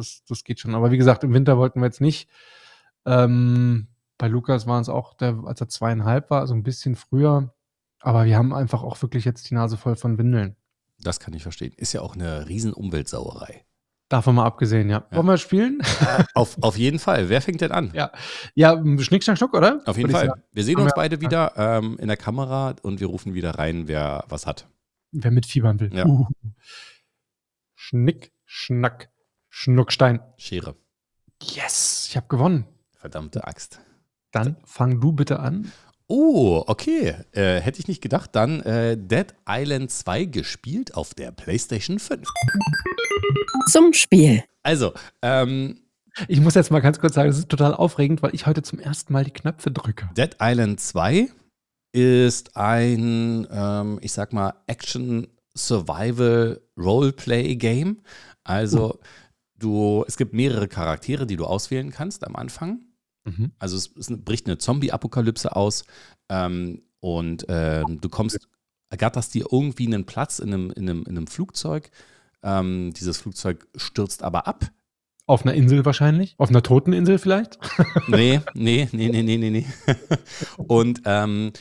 Das, 0.01 0.23
das 0.27 0.43
geht 0.43 0.59
schon. 0.59 0.73
Aber 0.73 0.89
wie 0.89 0.97
gesagt, 0.97 1.23
im 1.23 1.33
Winter 1.33 1.59
wollten 1.59 1.79
wir 1.79 1.85
jetzt 1.85 2.01
nicht. 2.01 2.27
Ähm, 3.05 3.87
bei 4.17 4.27
Lukas 4.27 4.65
waren 4.65 4.81
es 4.81 4.89
auch, 4.89 5.13
der, 5.13 5.43
als 5.45 5.61
er 5.61 5.69
zweieinhalb 5.69 6.31
war, 6.31 6.41
also 6.41 6.55
ein 6.55 6.63
bisschen 6.63 6.95
früher. 6.95 7.53
Aber 7.99 8.25
wir 8.25 8.35
haben 8.35 8.51
einfach 8.51 8.81
auch 8.81 8.99
wirklich 9.03 9.25
jetzt 9.25 9.49
die 9.49 9.53
Nase 9.53 9.77
voll 9.77 9.95
von 9.95 10.17
Windeln. 10.17 10.55
Das 10.99 11.19
kann 11.19 11.35
ich 11.35 11.43
verstehen. 11.43 11.73
Ist 11.77 11.93
ja 11.93 12.01
auch 12.01 12.15
eine 12.15 12.47
riesen 12.47 12.73
Umweltsauerei. 12.73 13.63
Davon 14.09 14.35
mal 14.35 14.45
abgesehen, 14.45 14.89
ja. 14.89 15.05
Ja. 15.09 15.17
Wollen 15.17 15.27
wir 15.27 15.37
spielen? 15.37 15.81
auf, 16.33 16.57
auf 16.61 16.77
jeden 16.77 16.97
Fall. 16.97 17.29
Wer 17.29 17.41
fängt 17.41 17.61
denn 17.61 17.71
an? 17.71 17.91
Ja. 17.93 18.11
ja, 18.55 18.75
Schnick, 18.97 19.23
Schnack, 19.23 19.37
Schnuck, 19.37 19.53
oder? 19.53 19.81
Auf 19.85 19.97
jeden 19.97 20.09
Fall. 20.09 20.27
sagen. 20.27 20.41
Wir 20.51 20.63
sehen 20.63 20.79
uns 20.79 20.93
beide 20.95 21.21
wieder 21.21 21.53
ähm, 21.55 21.97
in 21.99 22.07
der 22.07 22.17
Kamera 22.17 22.75
und 22.81 22.99
wir 22.99 23.07
rufen 23.07 23.35
wieder 23.35 23.51
rein, 23.51 23.87
wer 23.87 24.25
was 24.27 24.47
hat. 24.47 24.67
Wer 25.11 25.31
mitfiebern 25.31 25.79
will. 25.79 25.93
Ja. 25.93 26.05
Uh. 26.05 26.27
Schnick, 27.73 28.31
Schnack, 28.45 29.09
Schnuckstein. 29.53 30.21
Schere. 30.37 30.75
Yes, 31.43 32.07
ich 32.09 32.15
habe 32.15 32.27
gewonnen. 32.27 32.65
Verdammte 32.97 33.45
Axt. 33.45 33.79
Dann 34.31 34.55
fang 34.63 35.01
du 35.01 35.11
bitte 35.11 35.39
an. 35.39 35.71
Oh, 36.07 36.63
okay. 36.67 37.15
Äh, 37.33 37.59
hätte 37.59 37.79
ich 37.79 37.87
nicht 37.87 38.01
gedacht. 38.01 38.31
Dann 38.33 38.61
äh, 38.61 38.97
Dead 38.97 39.27
Island 39.47 39.91
2 39.91 40.25
gespielt 40.25 40.95
auf 40.95 41.13
der 41.13 41.31
PlayStation 41.31 41.99
5. 41.99 42.27
Zum 43.69 43.93
Spiel. 43.93 44.43
Also, 44.63 44.93
ähm, 45.21 45.81
Ich 46.27 46.39
muss 46.39 46.55
jetzt 46.55 46.71
mal 46.71 46.79
ganz 46.79 46.99
kurz 46.99 47.15
sagen, 47.15 47.29
das 47.29 47.37
ist 47.39 47.49
total 47.49 47.73
aufregend, 47.73 48.21
weil 48.21 48.33
ich 48.33 48.45
heute 48.45 48.61
zum 48.61 48.79
ersten 48.79 49.11
Mal 49.13 49.25
die 49.25 49.31
Knöpfe 49.31 49.69
drücke. 49.71 50.09
Dead 50.15 50.35
Island 50.41 50.79
2 50.79 51.29
ist 51.93 52.55
ein, 52.55 53.47
ähm, 53.51 53.99
ich 54.01 54.13
sag 54.13 54.31
mal, 54.31 54.53
Action 54.67 55.27
Survival 55.57 56.61
Roleplay 56.77 57.55
Game. 57.55 58.01
Also, 58.43 58.99
du, 59.61 60.03
es 60.07 60.17
gibt 60.17 60.33
mehrere 60.33 60.67
Charaktere, 60.67 61.25
die 61.25 61.37
du 61.37 61.45
auswählen 61.45 61.91
kannst 61.91 62.25
am 62.25 62.35
Anfang. 62.35 62.81
Mhm. 63.23 63.51
Also 63.59 63.77
es, 63.77 63.91
es 63.97 64.11
bricht 64.23 64.47
eine 64.47 64.57
Zombie-Apokalypse 64.57 65.55
aus 65.55 65.83
ähm, 66.29 66.81
und 66.99 67.45
ähm, 67.49 67.99
du 68.01 68.09
kommst, 68.09 68.47
ergatterst 68.89 69.33
dir 69.33 69.45
irgendwie 69.51 69.87
einen 69.87 70.05
Platz 70.05 70.39
in 70.39 70.53
einem, 70.53 70.71
in 70.71 70.89
einem, 70.89 71.03
in 71.03 71.17
einem 71.17 71.27
Flugzeug. 71.27 71.91
Ähm, 72.43 72.93
dieses 72.93 73.17
Flugzeug 73.17 73.67
stürzt 73.75 74.23
aber 74.23 74.47
ab. 74.47 74.65
Auf 75.27 75.45
einer 75.45 75.53
Insel 75.53 75.85
wahrscheinlich? 75.85 76.35
Auf 76.39 76.49
einer 76.49 76.63
toten 76.63 76.93
Insel 76.93 77.17
vielleicht? 77.17 77.59
Nee, 78.07 78.41
nee, 78.53 78.89
nee, 78.91 79.09
nee, 79.09 79.23
nee, 79.23 79.37
nee, 79.37 79.49
nee. 79.49 79.65
Und 80.57 81.03
ähm, 81.05 81.53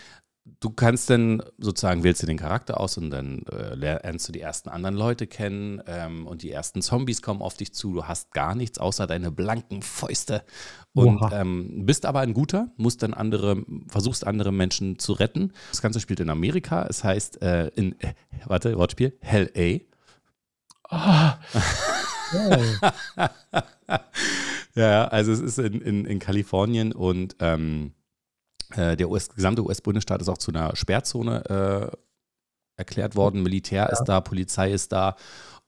du 0.60 0.70
kannst 0.70 1.10
dann 1.10 1.42
sozusagen, 1.58 2.04
wählst 2.04 2.22
du 2.22 2.26
den 2.26 2.36
Charakter 2.36 2.78
aus 2.78 2.98
und 2.98 3.10
dann 3.10 3.44
äh, 3.46 3.74
lernst 3.74 4.28
du 4.28 4.32
die 4.32 4.40
ersten 4.40 4.68
anderen 4.68 4.94
Leute 4.94 5.26
kennen 5.26 5.82
ähm, 5.86 6.26
und 6.26 6.42
die 6.42 6.50
ersten 6.50 6.82
Zombies 6.82 7.22
kommen 7.22 7.42
auf 7.42 7.54
dich 7.56 7.74
zu. 7.74 7.94
Du 7.94 8.04
hast 8.04 8.32
gar 8.32 8.54
nichts 8.54 8.78
außer 8.78 9.06
deine 9.06 9.30
blanken 9.30 9.82
Fäuste 9.82 10.44
und 10.92 11.20
ähm, 11.32 11.86
bist 11.86 12.04
aber 12.04 12.20
ein 12.20 12.34
guter, 12.34 12.68
musst 12.76 13.02
dann 13.02 13.14
andere, 13.14 13.64
versuchst 13.88 14.26
andere 14.26 14.52
Menschen 14.52 14.98
zu 14.98 15.12
retten. 15.14 15.52
Das 15.70 15.82
Ganze 15.82 16.00
spielt 16.00 16.20
in 16.20 16.30
Amerika. 16.30 16.86
Es 16.88 17.02
heißt 17.02 17.42
äh, 17.42 17.68
in, 17.68 17.98
äh, 18.00 18.14
warte, 18.44 18.76
Wortspiel, 18.76 19.16
Hell 19.20 19.50
A. 20.88 21.38
Oh. 22.32 22.86
Ja, 24.76 25.08
also 25.08 25.32
es 25.32 25.40
ist 25.40 25.58
in, 25.58 25.80
in, 25.80 26.04
in 26.04 26.18
Kalifornien 26.20 26.92
und 26.92 27.34
ähm, 27.40 27.92
äh, 27.92 27.99
der 28.76 29.10
US, 29.10 29.28
gesamte 29.28 29.64
US-Bundesstaat 29.64 30.20
ist 30.20 30.28
auch 30.28 30.38
zu 30.38 30.52
einer 30.52 30.74
Sperrzone 30.76 31.44
äh, 31.92 31.96
erklärt 32.76 33.16
worden. 33.16 33.42
Militär 33.42 33.90
ist 33.90 34.04
da, 34.04 34.20
Polizei 34.20 34.72
ist 34.72 34.92
da 34.92 35.16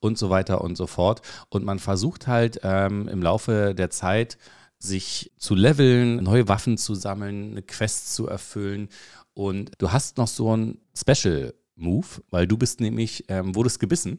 und 0.01 0.19
so 0.19 0.31
weiter 0.31 0.61
und 0.63 0.77
so 0.77 0.87
fort. 0.87 1.23
Und 1.49 1.65
man 1.65 1.79
versucht 1.79 2.27
halt 2.27 2.61
ähm, 2.63 3.09
im 3.09 3.23
Laufe 3.23 3.75
der 3.75 3.91
Zeit, 3.91 4.39
sich 4.79 5.33
zu 5.39 5.55
leveln, 5.55 6.17
neue 6.17 6.49
Waffen 6.49 6.77
zu 6.77 6.95
sammeln, 6.95 7.53
eine 7.53 7.63
Quest 7.63 8.15
zu 8.15 8.27
erfüllen. 8.27 8.89
Und 9.33 9.71
du 9.79 9.93
hast 9.93 10.19
noch 10.19 10.27
so 10.27 10.51
einen 10.53 10.81
Special-Move, 10.97 12.07
weil 12.31 12.49
du 12.49 12.57
bist 12.57 12.81
nämlich, 12.81 13.25
ähm, 13.29 13.55
wurdest 13.55 13.79
gebissen, 13.79 14.19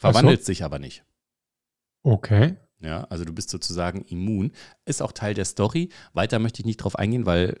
verwandelst 0.00 0.48
dich 0.48 0.64
aber 0.64 0.80
nicht. 0.80 1.04
Okay. 2.02 2.56
Ja, 2.80 3.04
also 3.04 3.24
du 3.24 3.32
bist 3.32 3.50
sozusagen 3.50 4.02
immun. 4.02 4.50
Ist 4.84 5.00
auch 5.00 5.12
Teil 5.12 5.34
der 5.34 5.44
Story. 5.44 5.90
Weiter 6.12 6.40
möchte 6.40 6.60
ich 6.60 6.66
nicht 6.66 6.78
drauf 6.78 6.96
eingehen, 6.96 7.26
weil 7.26 7.60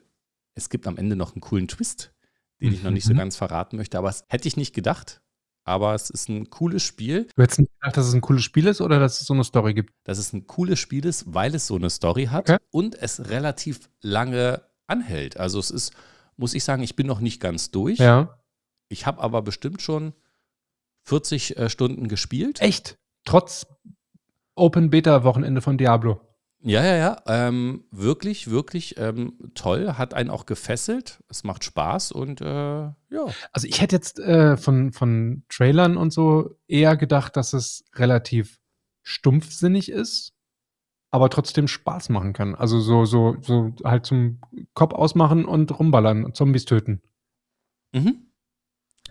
es 0.54 0.68
gibt 0.70 0.86
am 0.86 0.96
Ende 0.96 1.16
noch 1.16 1.32
einen 1.34 1.40
coolen 1.40 1.68
Twist, 1.68 2.12
den 2.60 2.72
ich 2.72 2.82
noch 2.82 2.90
nicht 2.90 3.04
so 3.06 3.12
Mhm. 3.14 3.18
ganz 3.18 3.36
verraten 3.36 3.76
möchte, 3.76 3.98
aber 3.98 4.08
das 4.08 4.24
hätte 4.28 4.48
ich 4.48 4.56
nicht 4.56 4.74
gedacht. 4.74 5.20
Aber 5.64 5.94
es 5.94 6.10
ist 6.10 6.28
ein 6.28 6.50
cooles 6.50 6.82
Spiel. 6.82 7.28
Du 7.36 7.42
hättest 7.42 7.60
nicht 7.60 7.72
gedacht, 7.80 7.96
dass 7.96 8.06
es 8.08 8.14
ein 8.14 8.20
cooles 8.20 8.42
Spiel 8.42 8.66
ist 8.66 8.80
oder 8.80 8.98
dass 8.98 9.20
es 9.20 9.26
so 9.28 9.34
eine 9.34 9.44
Story 9.44 9.74
gibt? 9.74 9.92
dass 10.04 10.18
es 10.18 10.32
ein 10.32 10.46
cooles 10.48 10.80
Spiel 10.80 11.04
ist, 11.06 11.32
weil 11.34 11.54
es 11.54 11.68
so 11.68 11.76
eine 11.76 11.88
Story 11.88 12.26
hat 12.26 12.50
Okay. 12.50 12.58
und 12.70 12.96
es 13.00 13.28
relativ 13.30 13.88
lange 14.00 14.62
anhält. 14.88 15.36
Also 15.38 15.60
es 15.60 15.70
ist, 15.70 15.92
muss 16.36 16.54
ich 16.54 16.64
sagen, 16.64 16.82
ich 16.82 16.96
bin 16.96 17.06
noch 17.06 17.20
nicht 17.20 17.40
ganz 17.40 17.70
durch. 17.70 17.98
Ja. 18.00 18.38
Ich 18.88 19.06
habe 19.06 19.22
aber 19.22 19.40
bestimmt 19.42 19.80
schon 19.82 20.12
40 21.04 21.56
äh, 21.56 21.70
Stunden 21.70 22.08
gespielt. 22.08 22.60
Echt? 22.60 22.98
Trotz 23.24 23.66
Open 24.56 24.90
Beta 24.90 25.22
Wochenende 25.24 25.60
von 25.60 25.78
Diablo. 25.78 26.20
Ja, 26.64 26.84
ja, 26.84 26.96
ja. 26.96 27.22
Ähm, 27.26 27.84
wirklich, 27.90 28.50
wirklich 28.50 28.96
ähm, 28.98 29.50
toll. 29.54 29.94
Hat 29.94 30.14
einen 30.14 30.30
auch 30.30 30.46
gefesselt. 30.46 31.22
Es 31.28 31.42
macht 31.42 31.64
Spaß 31.64 32.12
und 32.12 32.40
äh, 32.40 32.44
ja. 32.46 33.26
Also 33.52 33.66
ich 33.66 33.80
hätte 33.80 33.96
jetzt 33.96 34.20
äh, 34.20 34.56
von, 34.56 34.92
von 34.92 35.44
Trailern 35.48 35.96
und 35.96 36.12
so 36.12 36.56
eher 36.68 36.96
gedacht, 36.96 37.36
dass 37.36 37.52
es 37.52 37.84
relativ 37.94 38.60
stumpfsinnig 39.02 39.90
ist, 39.90 40.34
aber 41.10 41.30
trotzdem 41.30 41.66
Spaß 41.66 42.08
machen 42.10 42.32
kann. 42.32 42.54
Also 42.54 42.80
so, 42.80 43.04
so, 43.04 43.36
so 43.40 43.72
halt 43.84 44.06
zum 44.06 44.40
Kopf 44.74 44.94
ausmachen 44.94 45.44
und 45.44 45.76
rumballern 45.78 46.24
und 46.24 46.36
Zombies 46.36 46.64
töten. 46.64 47.02
Mhm. 47.92 48.31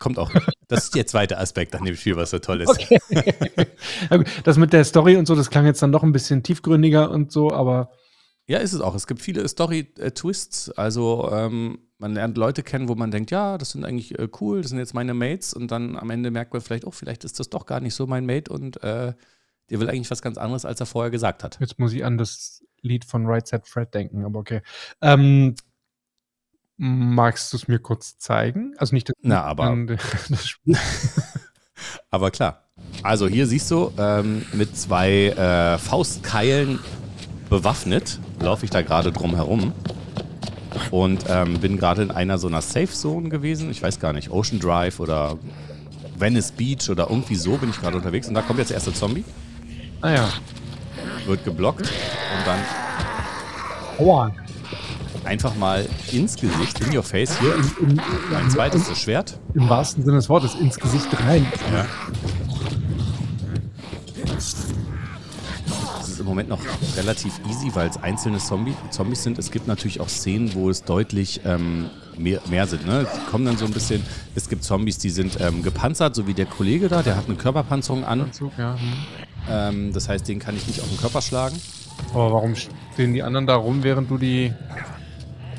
Kommt 0.01 0.17
auch. 0.17 0.31
Das 0.67 0.85
ist 0.85 0.95
der 0.95 1.05
zweite 1.05 1.37
Aspekt 1.37 1.75
an 1.75 1.85
dem 1.85 1.95
Spiel, 1.95 2.15
was 2.15 2.31
so 2.31 2.39
toll 2.39 2.61
ist. 2.61 2.75
Gut, 4.09 4.27
das 4.43 4.57
mit 4.57 4.73
der 4.73 4.83
Story 4.83 5.15
und 5.15 5.27
so, 5.27 5.35
das 5.35 5.51
klang 5.51 5.67
jetzt 5.67 5.83
dann 5.83 5.91
doch 5.91 6.01
ein 6.01 6.11
bisschen 6.11 6.41
tiefgründiger 6.41 7.11
und 7.11 7.31
so, 7.31 7.51
aber 7.51 7.91
Ja, 8.47 8.57
ist 8.57 8.73
es 8.73 8.81
auch. 8.81 8.95
Es 8.95 9.05
gibt 9.05 9.21
viele 9.21 9.47
Story-Twists. 9.47 10.71
Also 10.71 11.29
ähm, 11.31 11.77
man 11.99 12.15
lernt 12.15 12.35
Leute 12.35 12.63
kennen, 12.63 12.89
wo 12.89 12.95
man 12.95 13.11
denkt, 13.11 13.29
ja, 13.29 13.59
das 13.59 13.71
sind 13.71 13.85
eigentlich 13.85 14.17
äh, 14.17 14.27
cool, 14.39 14.61
das 14.61 14.71
sind 14.71 14.79
jetzt 14.79 14.95
meine 14.95 15.13
Mates. 15.13 15.53
Und 15.53 15.69
dann 15.69 15.95
am 15.95 16.09
Ende 16.09 16.31
merkt 16.31 16.51
man 16.51 16.63
vielleicht, 16.63 16.85
oh, 16.85 16.91
vielleicht 16.91 17.23
ist 17.23 17.39
das 17.39 17.49
doch 17.49 17.67
gar 17.67 17.79
nicht 17.79 17.93
so 17.93 18.07
mein 18.07 18.25
Mate 18.25 18.51
und 18.51 18.81
äh, 18.83 19.13
der 19.69 19.79
will 19.79 19.87
eigentlich 19.87 20.09
was 20.09 20.23
ganz 20.23 20.39
anderes, 20.39 20.65
als 20.65 20.79
er 20.79 20.87
vorher 20.87 21.11
gesagt 21.11 21.43
hat. 21.43 21.59
jetzt 21.59 21.77
muss 21.77 21.93
ich 21.93 22.03
an 22.03 22.17
das 22.17 22.65
Lied 22.81 23.05
von 23.05 23.27
Right 23.27 23.45
Set 23.45 23.67
Fred 23.67 23.93
denken, 23.93 24.25
aber 24.25 24.39
okay. 24.39 24.61
Ähm, 24.99 25.55
magst 26.83 27.53
du 27.53 27.57
es 27.57 27.67
mir 27.67 27.77
kurz 27.79 28.17
zeigen? 28.17 28.73
Also 28.77 28.95
nicht 28.95 29.07
das, 29.09 29.15
Na, 29.21 29.43
aber- 29.43 29.75
das. 30.29 30.55
Aber 32.09 32.31
klar. 32.31 32.63
Also 33.03 33.27
hier 33.27 33.45
siehst 33.47 33.69
du, 33.69 33.91
ähm, 33.97 34.45
mit 34.53 34.75
zwei 34.75 35.27
äh, 35.27 35.77
Faustkeilen 35.77 36.79
bewaffnet, 37.49 38.19
laufe 38.39 38.65
ich 38.65 38.71
da 38.71 38.81
gerade 38.81 39.11
drum 39.11 39.35
herum. 39.35 39.73
Und 40.89 41.25
ähm, 41.29 41.59
bin 41.59 41.77
gerade 41.77 42.01
in 42.01 42.11
einer 42.11 42.37
so 42.37 42.47
einer 42.47 42.61
Safe 42.61 42.87
Zone 42.87 43.29
gewesen. 43.29 43.69
Ich 43.69 43.83
weiß 43.83 43.99
gar 43.99 44.13
nicht, 44.13 44.31
Ocean 44.31 44.59
Drive 44.59 44.99
oder 44.99 45.37
Venice 46.17 46.51
Beach 46.51 46.89
oder 46.89 47.09
irgendwie 47.09 47.35
so 47.35 47.57
bin 47.57 47.69
ich 47.69 47.79
gerade 47.79 47.97
unterwegs. 47.97 48.27
Und 48.27 48.33
da 48.33 48.41
kommt 48.41 48.57
jetzt 48.59 48.69
der 48.69 48.75
erste 48.77 48.93
Zombie, 48.93 49.23
Ah 50.01 50.09
ja. 50.11 50.29
wird 51.27 51.43
geblockt 51.45 51.81
und 51.81 52.47
dann 52.47 52.59
Aua. 53.99 54.31
Einfach 55.25 55.55
mal 55.55 55.87
ins 56.11 56.35
Gesicht, 56.35 56.79
in 56.81 56.95
your 56.95 57.03
face 57.03 57.39
hier. 57.39 57.55
Im, 57.55 57.89
im, 57.91 57.99
Ein 58.35 58.49
zweites 58.49 58.87
das 58.87 58.99
Schwert. 58.99 59.39
Im 59.53 59.69
wahrsten 59.69 60.03
Sinne 60.03 60.17
des 60.17 60.29
Wortes, 60.29 60.55
ins 60.55 60.79
Gesicht 60.79 61.07
rein. 61.25 61.45
Ja. 61.73 61.85
Das 64.25 66.09
ist 66.09 66.19
im 66.19 66.25
Moment 66.25 66.49
noch 66.49 66.61
relativ 66.97 67.39
easy, 67.49 67.71
weil 67.73 67.89
es 67.89 67.97
einzelne 67.97 68.39
Zombie, 68.39 68.73
Zombies 68.89 69.23
sind. 69.23 69.37
Es 69.37 69.51
gibt 69.51 69.67
natürlich 69.67 69.99
auch 69.99 70.09
Szenen, 70.09 70.53
wo 70.53 70.69
es 70.69 70.83
deutlich 70.83 71.41
ähm, 71.45 71.89
mehr, 72.17 72.41
mehr 72.49 72.67
sind. 72.67 72.85
Ne? 72.85 73.05
Die 73.13 73.31
kommen 73.31 73.45
dann 73.45 73.57
so 73.57 73.65
ein 73.65 73.71
bisschen. 73.71 74.03
Es 74.35 74.49
gibt 74.49 74.63
Zombies, 74.63 74.97
die 74.97 75.09
sind 75.09 75.39
ähm, 75.39 75.63
gepanzert, 75.63 76.15
so 76.15 76.27
wie 76.27 76.33
der 76.33 76.45
Kollege 76.45 76.87
da, 76.87 77.01
der 77.01 77.15
hat 77.15 77.25
eine 77.27 77.35
Körperpanzerung 77.35 78.03
an. 78.05 78.21
Anzug, 78.21 78.51
ja. 78.57 78.75
Hm. 78.75 78.93
Ähm, 79.49 79.93
das 79.93 80.07
heißt, 80.09 80.27
den 80.27 80.39
kann 80.39 80.55
ich 80.55 80.67
nicht 80.67 80.81
auf 80.81 80.87
den 80.87 80.97
Körper 80.97 81.21
schlagen. 81.21 81.59
Aber 82.13 82.31
warum 82.31 82.55
stehen 82.55 83.13
die 83.13 83.23
anderen 83.23 83.47
da 83.47 83.55
rum, 83.55 83.83
während 83.83 84.09
du 84.09 84.17
die. 84.17 84.53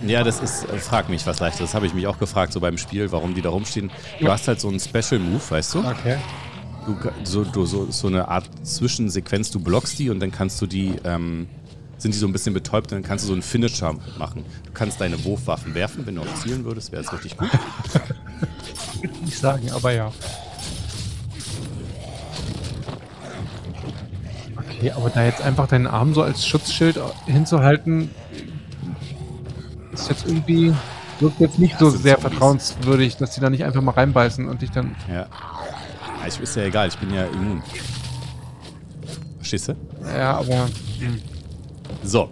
Ja, 0.07 0.25
das 0.25 0.41
ist, 0.41 0.65
äh, 0.65 0.79
frag 0.79 1.09
mich 1.09 1.27
was 1.27 1.41
leichtes. 1.41 1.61
Das 1.61 1.75
habe 1.75 1.87
ich 1.87 1.95
mich 1.95 2.07
auch 2.07 2.19
gefragt, 2.19 2.53
so 2.53 2.61
beim 2.61 2.79
Spiel, 2.79 3.13
warum 3.13 3.35
die 3.35 3.43
da 3.43 3.51
rumstehen. 3.51 3.91
Du 4.21 4.29
hast 4.29 4.49
halt 4.49 4.61
so 4.61 4.69
einen 4.69 4.81
Special 4.81 5.21
Move, 5.21 5.43
weißt 5.49 5.75
du? 5.75 5.79
Okay. 5.81 6.17
Du, 6.87 6.97
so, 7.23 7.45
du, 7.45 7.65
so, 7.65 7.91
so 7.91 8.09
eine 8.09 8.27
Art 8.29 8.49
Zwischensequenz, 8.65 9.53
du 9.53 9.61
blockst 9.61 9.99
die 9.99 10.11
und 10.11 10.19
dann 10.19 10.33
kannst 10.33 10.61
du 10.61 10.67
die, 10.67 10.95
ähm, 11.05 11.47
sind 11.99 12.13
die 12.15 12.19
so 12.19 12.27
ein 12.27 12.33
bisschen 12.33 12.55
betäubt 12.55 12.91
und 12.91 12.99
dann 12.99 13.09
kannst 13.09 13.25
du 13.25 13.29
so 13.29 13.33
einen 13.33 13.43
Finisher 13.43 13.95
machen. 14.19 14.45
Du 14.67 14.73
kannst 14.73 15.01
deine 15.01 15.23
Wurfwaffen 15.25 15.75
werfen, 15.75 16.05
wenn 16.07 16.17
du 16.17 16.23
auch 16.23 16.35
zielen 16.43 16.65
würdest, 16.65 16.91
wäre 16.91 17.03
es 17.03 17.13
richtig 17.13 17.37
gut. 17.37 17.51
Nicht 19.25 19.39
sagen, 19.39 19.71
aber 19.71 19.93
ja. 19.93 20.11
Okay, 24.57 24.91
aber 24.91 25.11
da 25.11 25.25
jetzt 25.25 25.41
einfach 25.41 25.69
deinen 25.69 25.87
Arm 25.87 26.13
so 26.15 26.23
als 26.23 26.45
Schutzschild 26.45 26.99
hinzuhalten, 27.27 28.11
ist 29.93 30.09
jetzt 30.09 30.27
irgendwie. 30.27 30.75
Wirkt 31.21 31.41
jetzt 31.41 31.59
nicht 31.59 31.79
so 31.79 31.85
Das 31.85 31.95
sind 31.95 32.03
sehr 32.03 32.15
Zombies. 32.17 32.31
vertrauenswürdig, 32.31 33.17
dass 33.17 33.33
die 33.33 33.41
da 33.41 33.51
nicht 33.51 33.65
einfach 33.65 33.83
mal 33.83 33.93
reinbeißen 33.93 34.49
und 34.49 34.63
dich 34.63 34.71
dann. 34.71 34.97
Ja. 35.09 35.15
ja 35.15 35.29
ich, 36.27 36.41
ist 36.41 36.57
ja 36.57 36.65
egal, 36.65 36.89
ich 36.89 36.99
bin 36.99 37.13
ja 37.13 37.27
immun. 37.27 37.63
Verstehst 39.39 39.69
du? 39.69 39.75
Ja, 40.05 40.39
aber. 40.39 40.69
So, 42.03 42.31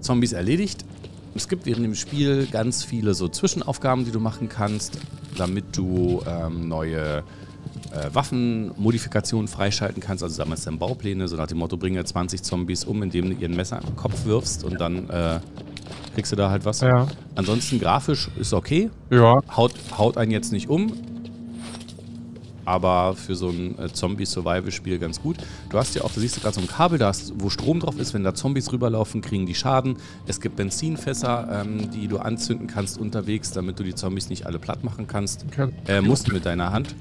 Zombies 0.00 0.32
erledigt. 0.32 0.84
Es 1.34 1.48
gibt 1.48 1.66
während 1.66 1.84
dem 1.84 1.94
Spiel 1.96 2.46
ganz 2.46 2.84
viele 2.84 3.12
so 3.14 3.28
Zwischenaufgaben, 3.28 4.04
die 4.04 4.12
du 4.12 4.20
machen 4.20 4.48
kannst, 4.48 4.98
damit 5.36 5.76
du 5.76 6.22
ähm, 6.26 6.68
neue 6.68 7.18
äh, 7.18 7.22
Waffenmodifikationen 8.12 9.48
freischalten 9.48 10.00
kannst. 10.00 10.22
Also 10.22 10.36
sammelst 10.36 10.66
dann 10.66 10.78
Baupläne, 10.78 11.26
so 11.26 11.36
nach 11.36 11.48
dem 11.48 11.58
Motto, 11.58 11.76
bringe 11.76 12.04
20 12.04 12.42
Zombies 12.42 12.84
um, 12.84 13.02
indem 13.02 13.30
du 13.30 13.36
ihren 13.36 13.56
Messer 13.56 13.78
am 13.84 13.96
Kopf 13.96 14.24
wirfst 14.24 14.64
und 14.64 14.80
dann 14.80 15.10
äh, 15.10 15.40
kriegst 16.14 16.32
du 16.32 16.36
da 16.36 16.50
halt 16.50 16.64
was. 16.64 16.80
Ja. 16.80 17.06
Ansonsten 17.34 17.78
grafisch 17.78 18.28
ist 18.38 18.52
okay, 18.54 18.90
Ja. 19.10 19.40
haut, 19.56 19.74
haut 19.98 20.16
einen 20.16 20.30
jetzt 20.30 20.52
nicht 20.52 20.68
um. 20.68 20.92
Aber 22.66 23.14
für 23.14 23.34
so 23.34 23.50
ein 23.50 23.78
äh, 23.78 23.92
Zombie-Survival-Spiel 23.92 24.98
ganz 24.98 25.20
gut. 25.20 25.36
Du 25.68 25.78
hast 25.78 25.94
ja 25.94 26.02
auch, 26.02 26.10
du 26.10 26.20
siehst 26.20 26.40
gerade 26.40 26.54
so 26.54 26.62
ein 26.62 26.66
Kabel, 26.66 26.98
da 26.98 27.08
hast, 27.08 27.34
wo 27.36 27.50
Strom 27.50 27.78
drauf 27.80 27.98
ist. 27.98 28.14
Wenn 28.14 28.24
da 28.24 28.32
Zombies 28.32 28.72
rüberlaufen, 28.72 29.20
kriegen 29.20 29.44
die 29.44 29.54
Schaden. 29.54 29.96
Es 30.26 30.40
gibt 30.40 30.56
Benzinfässer, 30.56 31.62
ähm, 31.62 31.90
die 31.90 32.08
du 32.08 32.16
anzünden 32.18 32.66
kannst 32.66 32.96
unterwegs, 32.96 33.50
damit 33.50 33.78
du 33.78 33.82
die 33.84 33.94
Zombies 33.94 34.30
nicht 34.30 34.46
alle 34.46 34.58
platt 34.58 34.82
machen 34.82 35.06
kannst. 35.06 35.44
Äh, 35.86 36.00
musst 36.00 36.28
du 36.28 36.32
mit 36.32 36.46
deiner 36.46 36.72
Hand. 36.72 36.94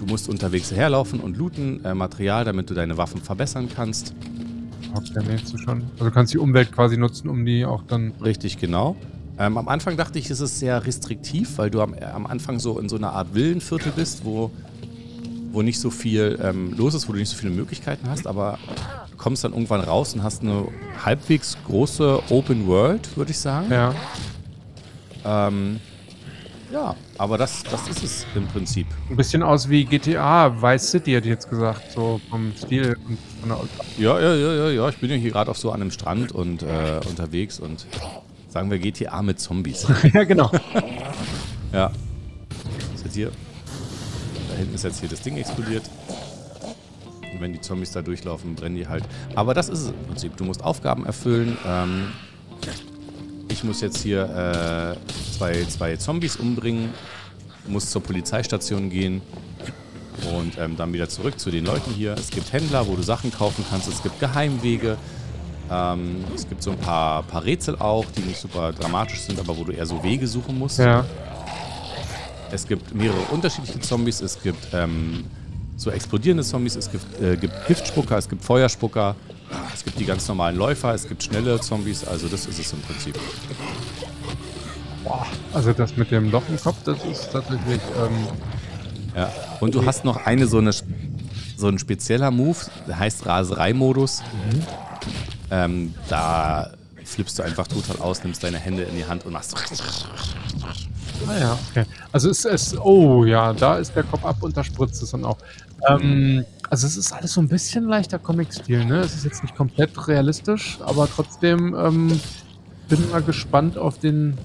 Du 0.00 0.04
musst 0.04 0.28
unterwegs 0.28 0.70
herlaufen 0.70 1.20
und 1.20 1.38
looten 1.38 1.82
äh, 1.82 1.94
Material, 1.94 2.44
damit 2.44 2.68
du 2.68 2.74
deine 2.74 2.98
Waffen 2.98 3.22
verbessern 3.22 3.70
kannst. 3.74 4.12
Okay, 4.94 5.24
nee, 5.26 5.34
ist 5.34 5.58
schon. 5.60 5.84
Also 5.92 6.04
du 6.04 6.10
kannst 6.10 6.32
die 6.32 6.38
Umwelt 6.38 6.72
quasi 6.72 6.96
nutzen, 6.96 7.28
um 7.28 7.44
die 7.44 7.64
auch 7.64 7.82
dann. 7.86 8.12
Richtig, 8.22 8.58
genau. 8.58 8.96
Ähm, 9.38 9.58
am 9.58 9.68
Anfang 9.68 9.96
dachte 9.96 10.18
ich, 10.18 10.30
es 10.30 10.40
ist 10.40 10.60
sehr 10.60 10.86
restriktiv, 10.86 11.58
weil 11.58 11.70
du 11.70 11.80
am, 11.80 11.94
äh, 11.94 12.04
am 12.04 12.26
Anfang 12.26 12.60
so 12.60 12.78
in 12.78 12.88
so 12.88 12.96
einer 12.96 13.12
Art 13.12 13.34
Villenviertel 13.34 13.92
bist, 13.94 14.24
wo, 14.24 14.50
wo 15.50 15.62
nicht 15.62 15.80
so 15.80 15.90
viel 15.90 16.38
ähm, 16.42 16.74
los 16.76 16.94
ist, 16.94 17.08
wo 17.08 17.12
du 17.12 17.18
nicht 17.18 17.30
so 17.30 17.36
viele 17.36 17.52
Möglichkeiten 17.52 18.08
hast, 18.08 18.26
aber 18.26 18.58
du 19.10 19.16
kommst 19.16 19.42
dann 19.42 19.52
irgendwann 19.52 19.80
raus 19.80 20.14
und 20.14 20.22
hast 20.22 20.42
eine 20.42 20.68
halbwegs 21.04 21.56
große 21.66 22.22
Open 22.30 22.66
World, 22.68 23.16
würde 23.16 23.32
ich 23.32 23.38
sagen. 23.38 23.72
Ja. 23.72 23.94
Ähm, 25.24 25.80
ja, 26.74 26.96
aber 27.18 27.38
das, 27.38 27.62
das 27.62 27.86
ist 27.86 28.02
es 28.02 28.26
im 28.34 28.48
Prinzip. 28.48 28.88
Ein 29.08 29.14
bisschen 29.14 29.44
aus 29.44 29.68
wie 29.68 29.84
GTA, 29.84 30.60
Vice 30.60 30.90
City, 30.90 31.12
hätte 31.12 31.28
ich 31.28 31.34
jetzt 31.34 31.48
gesagt. 31.48 31.92
So 31.92 32.20
vom 32.28 32.52
Stil 32.56 32.96
und 33.06 33.16
von 33.40 33.48
der. 33.48 33.58
Ja, 33.96 34.20
ja, 34.20 34.34
ja, 34.34 34.54
ja, 34.54 34.70
ja. 34.70 34.88
Ich 34.88 34.96
bin 34.96 35.08
ja 35.08 35.14
hier 35.14 35.30
gerade 35.30 35.52
auf 35.52 35.56
so 35.56 35.70
einem 35.70 35.92
Strand 35.92 36.32
und 36.32 36.64
äh, 36.64 37.00
unterwegs 37.08 37.60
und 37.60 37.86
sagen 38.48 38.72
wir 38.72 38.80
GTA 38.80 39.22
mit 39.22 39.38
Zombies. 39.38 39.86
ja, 40.12 40.24
genau. 40.24 40.50
Ja. 41.72 41.92
Ist 42.92 43.04
jetzt 43.04 43.14
hier. 43.14 43.30
Da 44.50 44.56
hinten 44.56 44.74
ist 44.74 44.82
jetzt 44.82 44.98
hier 44.98 45.08
das 45.08 45.20
Ding 45.20 45.36
explodiert. 45.36 45.88
Und 47.32 47.40
wenn 47.40 47.52
die 47.52 47.60
Zombies 47.60 47.92
da 47.92 48.02
durchlaufen, 48.02 48.56
brennen 48.56 48.74
die 48.74 48.88
halt. 48.88 49.04
Aber 49.36 49.54
das 49.54 49.68
ist 49.68 49.78
es 49.80 49.88
im 49.90 50.06
Prinzip. 50.08 50.36
Du 50.36 50.44
musst 50.44 50.64
Aufgaben 50.64 51.06
erfüllen. 51.06 51.56
Ähm, 51.64 52.08
ich 53.54 53.62
muss 53.62 53.80
jetzt 53.80 54.02
hier 54.02 54.96
äh, 54.98 55.32
zwei, 55.32 55.64
zwei 55.64 55.96
Zombies 55.96 56.36
umbringen, 56.36 56.92
muss 57.68 57.88
zur 57.88 58.02
Polizeistation 58.02 58.90
gehen 58.90 59.22
und 60.36 60.58
ähm, 60.58 60.76
dann 60.76 60.92
wieder 60.92 61.08
zurück 61.08 61.38
zu 61.38 61.52
den 61.52 61.64
Leuten 61.64 61.92
hier. 61.92 62.14
Es 62.14 62.30
gibt 62.30 62.52
Händler, 62.52 62.86
wo 62.88 62.96
du 62.96 63.02
Sachen 63.02 63.32
kaufen 63.32 63.64
kannst. 63.70 63.86
Es 63.88 64.02
gibt 64.02 64.18
Geheimwege. 64.18 64.96
Ähm, 65.70 66.24
es 66.34 66.48
gibt 66.48 66.64
so 66.64 66.72
ein 66.72 66.78
paar, 66.78 67.22
paar 67.22 67.44
Rätsel 67.44 67.76
auch, 67.76 68.04
die 68.16 68.22
nicht 68.22 68.40
super 68.40 68.72
dramatisch 68.72 69.20
sind, 69.20 69.38
aber 69.38 69.56
wo 69.56 69.62
du 69.62 69.70
eher 69.70 69.86
so 69.86 70.02
Wege 70.02 70.26
suchen 70.26 70.58
musst. 70.58 70.80
Ja. 70.80 71.04
Es 72.50 72.66
gibt 72.66 72.92
mehrere 72.92 73.20
unterschiedliche 73.30 73.78
Zombies. 73.80 74.20
Es 74.20 74.42
gibt 74.42 74.66
ähm, 74.72 75.24
so 75.76 75.90
explodierende 75.90 76.42
Zombies, 76.42 76.74
es 76.74 76.90
gibt, 76.90 77.20
äh, 77.22 77.36
gibt 77.36 77.54
Giftspucker, 77.68 78.18
es 78.18 78.28
gibt 78.28 78.44
Feuerspucker, 78.44 79.14
es 79.74 79.84
gibt 79.84 79.98
die 79.98 80.04
ganz 80.04 80.26
normalen 80.28 80.56
Läufer, 80.56 80.94
es 80.94 81.08
gibt 81.08 81.22
schnelle 81.22 81.60
Zombies. 81.60 82.04
Also 82.04 82.28
das 82.28 82.46
ist 82.46 82.58
es 82.58 82.72
im 82.72 82.80
Prinzip. 82.82 83.18
Boah, 85.04 85.26
also 85.52 85.72
das 85.72 85.96
mit 85.96 86.10
dem 86.10 86.30
Loch 86.30 86.42
im 86.48 86.60
Kopf, 86.60 86.76
das 86.84 87.04
ist 87.04 87.30
tatsächlich. 87.32 87.80
Ähm, 87.98 88.26
Ja. 89.14 89.30
Und 89.60 89.74
du 89.74 89.84
hast 89.86 90.04
noch 90.04 90.26
eine 90.26 90.46
so 90.46 90.58
eine 90.58 90.72
so 91.56 91.68
ein 91.68 91.78
spezieller 91.78 92.30
Move, 92.30 92.56
der 92.88 92.98
heißt 92.98 93.26
Raserei-Modus. 93.26 94.22
Ähm, 95.50 95.94
da 96.08 96.72
flippst 97.04 97.38
du 97.38 97.42
einfach 97.44 97.68
total 97.68 97.98
aus, 97.98 98.24
nimmst 98.24 98.42
deine 98.42 98.58
Hände 98.58 98.82
in 98.82 98.96
die 98.96 99.04
Hand 99.04 99.24
und 99.24 99.32
machst. 99.32 99.54
ah 101.28 101.38
ja, 101.38 101.58
okay. 101.70 101.84
Also 102.10 102.30
es 102.30 102.44
ist. 102.44 102.76
Oh 102.78 103.24
ja, 103.24 103.52
da 103.52 103.76
ist 103.76 103.94
der 103.94 104.02
Kopf 104.02 104.24
ab 104.24 104.42
und 104.42 104.56
da 104.56 104.64
spritzt 104.64 105.02
es 105.02 105.10
dann 105.12 105.24
auch. 105.24 105.38
Ähm, 105.88 106.44
also 106.74 106.88
es 106.88 106.96
ist 106.96 107.12
alles 107.12 107.32
so 107.34 107.40
ein 107.40 107.46
bisschen 107.46 107.84
leichter 107.84 108.18
Comic-Stil, 108.18 108.84
ne? 108.84 108.98
Es 108.98 109.14
ist 109.14 109.24
jetzt 109.24 109.44
nicht 109.44 109.54
komplett 109.54 110.08
realistisch, 110.08 110.78
aber 110.84 111.08
trotzdem 111.08 111.72
ähm, 111.78 112.20
bin 112.88 113.10
mal 113.12 113.22
gespannt 113.22 113.78
auf 113.78 113.98
den 114.00 114.36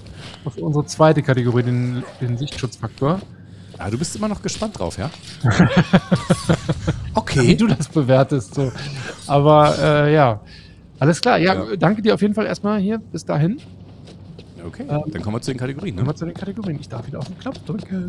auf 0.44 0.56
unsere 0.56 0.86
zweite 0.86 1.22
Kategorie, 1.24 1.64
den, 1.64 2.04
den 2.20 2.38
Sichtschutzfaktor. 2.38 3.20
Ah, 3.78 3.90
du 3.90 3.98
bist 3.98 4.14
immer 4.14 4.28
noch 4.28 4.42
gespannt 4.42 4.78
drauf, 4.78 4.96
ja? 4.96 5.10
Wie 5.42 7.14
okay. 7.14 7.56
du 7.56 7.66
das 7.66 7.88
bewertest. 7.88 8.54
So. 8.54 8.70
Aber 9.26 9.76
äh, 9.80 10.14
ja. 10.14 10.40
Alles 11.00 11.20
klar, 11.20 11.36
ja, 11.38 11.54
Ja. 11.54 11.76
danke 11.76 12.00
dir 12.00 12.14
auf 12.14 12.22
jeden 12.22 12.34
Fall 12.34 12.46
erstmal 12.46 12.78
hier 12.78 12.98
bis 12.98 13.24
dahin. 13.24 13.58
Okay, 14.64 14.84
Ähm, 14.88 15.02
dann 15.10 15.20
kommen 15.22 15.34
wir 15.36 15.40
zu 15.40 15.50
den 15.50 15.58
Kategorien. 15.58 15.96
Kommen 15.96 16.06
Ne? 16.06 16.12
wir 16.12 16.16
zu 16.16 16.26
den 16.26 16.34
Kategorien. 16.34 16.78
Ich 16.78 16.88
darf 16.88 17.04
wieder 17.08 17.18
auf 17.18 17.26
den 17.26 17.38
Knopf 17.40 17.58
drücken. 17.64 18.06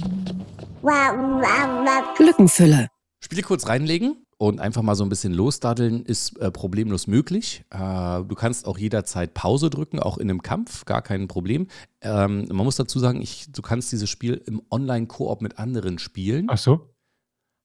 Lückenfüller. 2.20 2.88
Spiele 3.32 3.44
kurz 3.44 3.70
reinlegen 3.70 4.26
und 4.40 4.60
einfach 4.60 4.82
mal 4.82 4.94
so 4.96 5.06
ein 5.06 5.10
bisschen 5.10 5.32
losdaddeln 5.32 6.04
ist 6.04 6.38
äh, 6.40 6.52
problemlos 6.52 7.08
möglich. 7.08 7.64
Äh, 7.70 7.78
du 7.78 8.36
kannst 8.36 8.68
auch 8.68 8.78
jederzeit 8.78 9.34
Pause 9.34 9.70
drücken, 9.70 10.00
auch 10.00 10.18
in 10.18 10.30
einem 10.30 10.42
Kampf, 10.42 10.84
gar 10.84 11.02
kein 11.02 11.30
Problem. 11.30 11.68
Ähm, 12.02 12.46
man 12.52 12.66
muss 12.66 12.76
dazu 12.76 13.00
sagen, 13.00 13.22
ich, 13.22 13.50
du 13.50 13.62
kannst 13.62 13.90
dieses 13.94 14.10
Spiel 14.10 14.42
im 14.46 14.62
Online-Koop 14.70 15.42
mit 15.42 15.60
anderen 15.60 15.98
spielen. 15.98 16.48
Ach 16.50 16.58
so, 16.58 16.94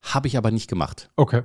Habe 0.05 0.29
ich 0.29 0.39
aber 0.39 0.53
nicht 0.53 0.71
gemacht. 0.71 1.11
okay. 1.17 1.43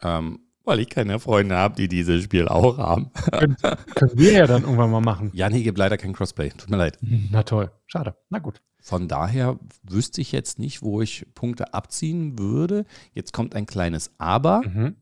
Ähm, 0.00 0.40
weil 0.64 0.80
ich 0.80 0.88
keine 0.88 1.20
Freunde 1.20 1.56
habe, 1.56 1.76
die 1.76 1.88
dieses 1.88 2.24
Spiel 2.24 2.48
auch 2.48 2.78
haben. 2.78 3.10
Können, 3.32 3.56
können 3.94 4.18
wir 4.18 4.32
ja 4.32 4.46
dann 4.46 4.62
irgendwann 4.62 4.90
mal 4.90 5.02
machen. 5.02 5.30
Ja, 5.34 5.50
nee, 5.50 5.62
gibt 5.62 5.76
leider 5.76 5.98
kein 5.98 6.14
Crossplay. 6.14 6.48
Tut 6.50 6.70
mir 6.70 6.78
leid. 6.78 6.98
Na 7.30 7.42
toll, 7.42 7.70
schade. 7.86 8.16
Na 8.30 8.38
gut. 8.38 8.62
Von 8.86 9.08
daher 9.08 9.58
wüsste 9.82 10.20
ich 10.20 10.30
jetzt 10.30 10.60
nicht, 10.60 10.80
wo 10.80 11.02
ich 11.02 11.26
Punkte 11.34 11.74
abziehen 11.74 12.38
würde. 12.38 12.84
Jetzt 13.14 13.32
kommt 13.32 13.56
ein 13.56 13.66
kleines 13.66 14.12
Aber. 14.18 14.62
Mhm. 14.64 14.94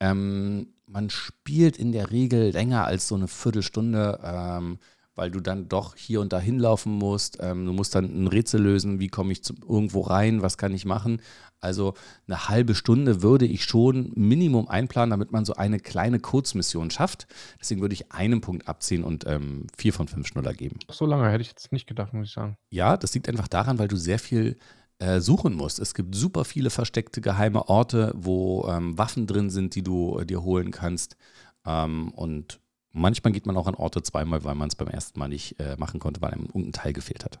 Ähm, 0.00 0.72
man 0.86 1.10
spielt 1.10 1.76
in 1.76 1.92
der 1.92 2.10
Regel 2.10 2.52
länger 2.52 2.86
als 2.86 3.06
so 3.06 3.16
eine 3.16 3.28
Viertelstunde, 3.28 4.18
ähm, 4.24 4.78
weil 5.20 5.30
du 5.30 5.40
dann 5.40 5.68
doch 5.68 5.96
hier 5.96 6.22
und 6.22 6.32
da 6.32 6.40
hinlaufen 6.40 6.94
musst. 6.94 7.36
Ähm, 7.42 7.66
du 7.66 7.74
musst 7.74 7.94
dann 7.94 8.06
ein 8.06 8.26
Rätsel 8.26 8.62
lösen, 8.62 9.00
wie 9.00 9.08
komme 9.08 9.32
ich 9.32 9.44
zu, 9.44 9.52
irgendwo 9.68 10.00
rein, 10.00 10.40
was 10.40 10.56
kann 10.56 10.72
ich 10.72 10.86
machen. 10.86 11.20
Also 11.60 11.92
eine 12.26 12.48
halbe 12.48 12.74
Stunde 12.74 13.20
würde 13.20 13.44
ich 13.44 13.64
schon 13.64 14.12
Minimum 14.14 14.68
einplanen, 14.68 15.10
damit 15.10 15.30
man 15.30 15.44
so 15.44 15.52
eine 15.52 15.78
kleine 15.78 16.20
Kurzmission 16.20 16.90
schafft. 16.90 17.26
Deswegen 17.60 17.82
würde 17.82 17.92
ich 17.92 18.10
einen 18.12 18.40
Punkt 18.40 18.66
abziehen 18.66 19.04
und 19.04 19.26
ähm, 19.26 19.66
vier 19.76 19.92
von 19.92 20.08
fünf 20.08 20.26
Schnuller 20.26 20.54
geben. 20.54 20.78
So 20.90 21.04
lange 21.04 21.28
hätte 21.30 21.42
ich 21.42 21.48
jetzt 21.48 21.70
nicht 21.70 21.86
gedacht, 21.86 22.14
muss 22.14 22.28
ich 22.28 22.32
sagen. 22.32 22.56
Ja, 22.70 22.96
das 22.96 23.12
liegt 23.12 23.28
einfach 23.28 23.48
daran, 23.48 23.78
weil 23.78 23.88
du 23.88 23.96
sehr 23.96 24.18
viel 24.18 24.56
äh, 25.00 25.20
suchen 25.20 25.52
musst. 25.52 25.80
Es 25.80 25.92
gibt 25.92 26.14
super 26.14 26.46
viele 26.46 26.70
versteckte 26.70 27.20
geheime 27.20 27.68
Orte, 27.68 28.14
wo 28.16 28.66
ähm, 28.70 28.96
Waffen 28.96 29.26
drin 29.26 29.50
sind, 29.50 29.74
die 29.74 29.82
du 29.82 30.18
äh, 30.18 30.24
dir 30.24 30.42
holen 30.42 30.70
kannst. 30.70 31.18
Ähm, 31.66 32.10
und 32.12 32.59
manchmal 32.92 33.32
geht 33.32 33.46
man 33.46 33.56
auch 33.56 33.66
an 33.66 33.74
Orte 33.74 34.02
zweimal, 34.02 34.44
weil 34.44 34.54
man 34.54 34.68
es 34.68 34.76
beim 34.76 34.88
ersten 34.88 35.18
Mal 35.18 35.28
nicht 35.28 35.58
äh, 35.60 35.76
machen 35.78 36.00
konnte, 36.00 36.20
weil 36.20 36.32
einem 36.32 36.46
irgendein 36.46 36.72
Teil 36.72 36.92
gefehlt 36.92 37.24
hat. 37.24 37.40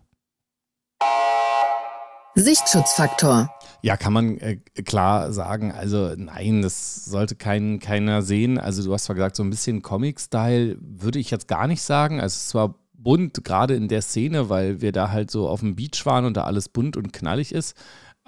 Sichtschutzfaktor. 2.36 3.50
Ja, 3.82 3.96
kann 3.96 4.12
man 4.12 4.38
äh, 4.38 4.56
klar 4.84 5.32
sagen. 5.32 5.72
Also 5.72 6.14
nein, 6.16 6.62
das 6.62 7.04
sollte 7.04 7.34
kein, 7.34 7.80
keiner 7.80 8.22
sehen. 8.22 8.58
Also 8.58 8.84
du 8.84 8.92
hast 8.92 9.04
zwar 9.04 9.16
gesagt, 9.16 9.36
so 9.36 9.42
ein 9.42 9.50
bisschen 9.50 9.82
Comic-Style 9.82 10.76
würde 10.80 11.18
ich 11.18 11.30
jetzt 11.30 11.48
gar 11.48 11.66
nicht 11.66 11.82
sagen. 11.82 12.20
Also 12.20 12.34
es 12.34 12.42
ist 12.42 12.48
zwar 12.50 12.76
bunt, 12.92 13.42
gerade 13.44 13.74
in 13.74 13.88
der 13.88 14.02
Szene, 14.02 14.48
weil 14.48 14.80
wir 14.80 14.92
da 14.92 15.10
halt 15.10 15.30
so 15.30 15.48
auf 15.48 15.60
dem 15.60 15.74
Beach 15.74 16.04
waren 16.04 16.24
und 16.24 16.36
da 16.36 16.44
alles 16.44 16.68
bunt 16.68 16.96
und 16.96 17.12
knallig 17.12 17.52
ist. 17.52 17.76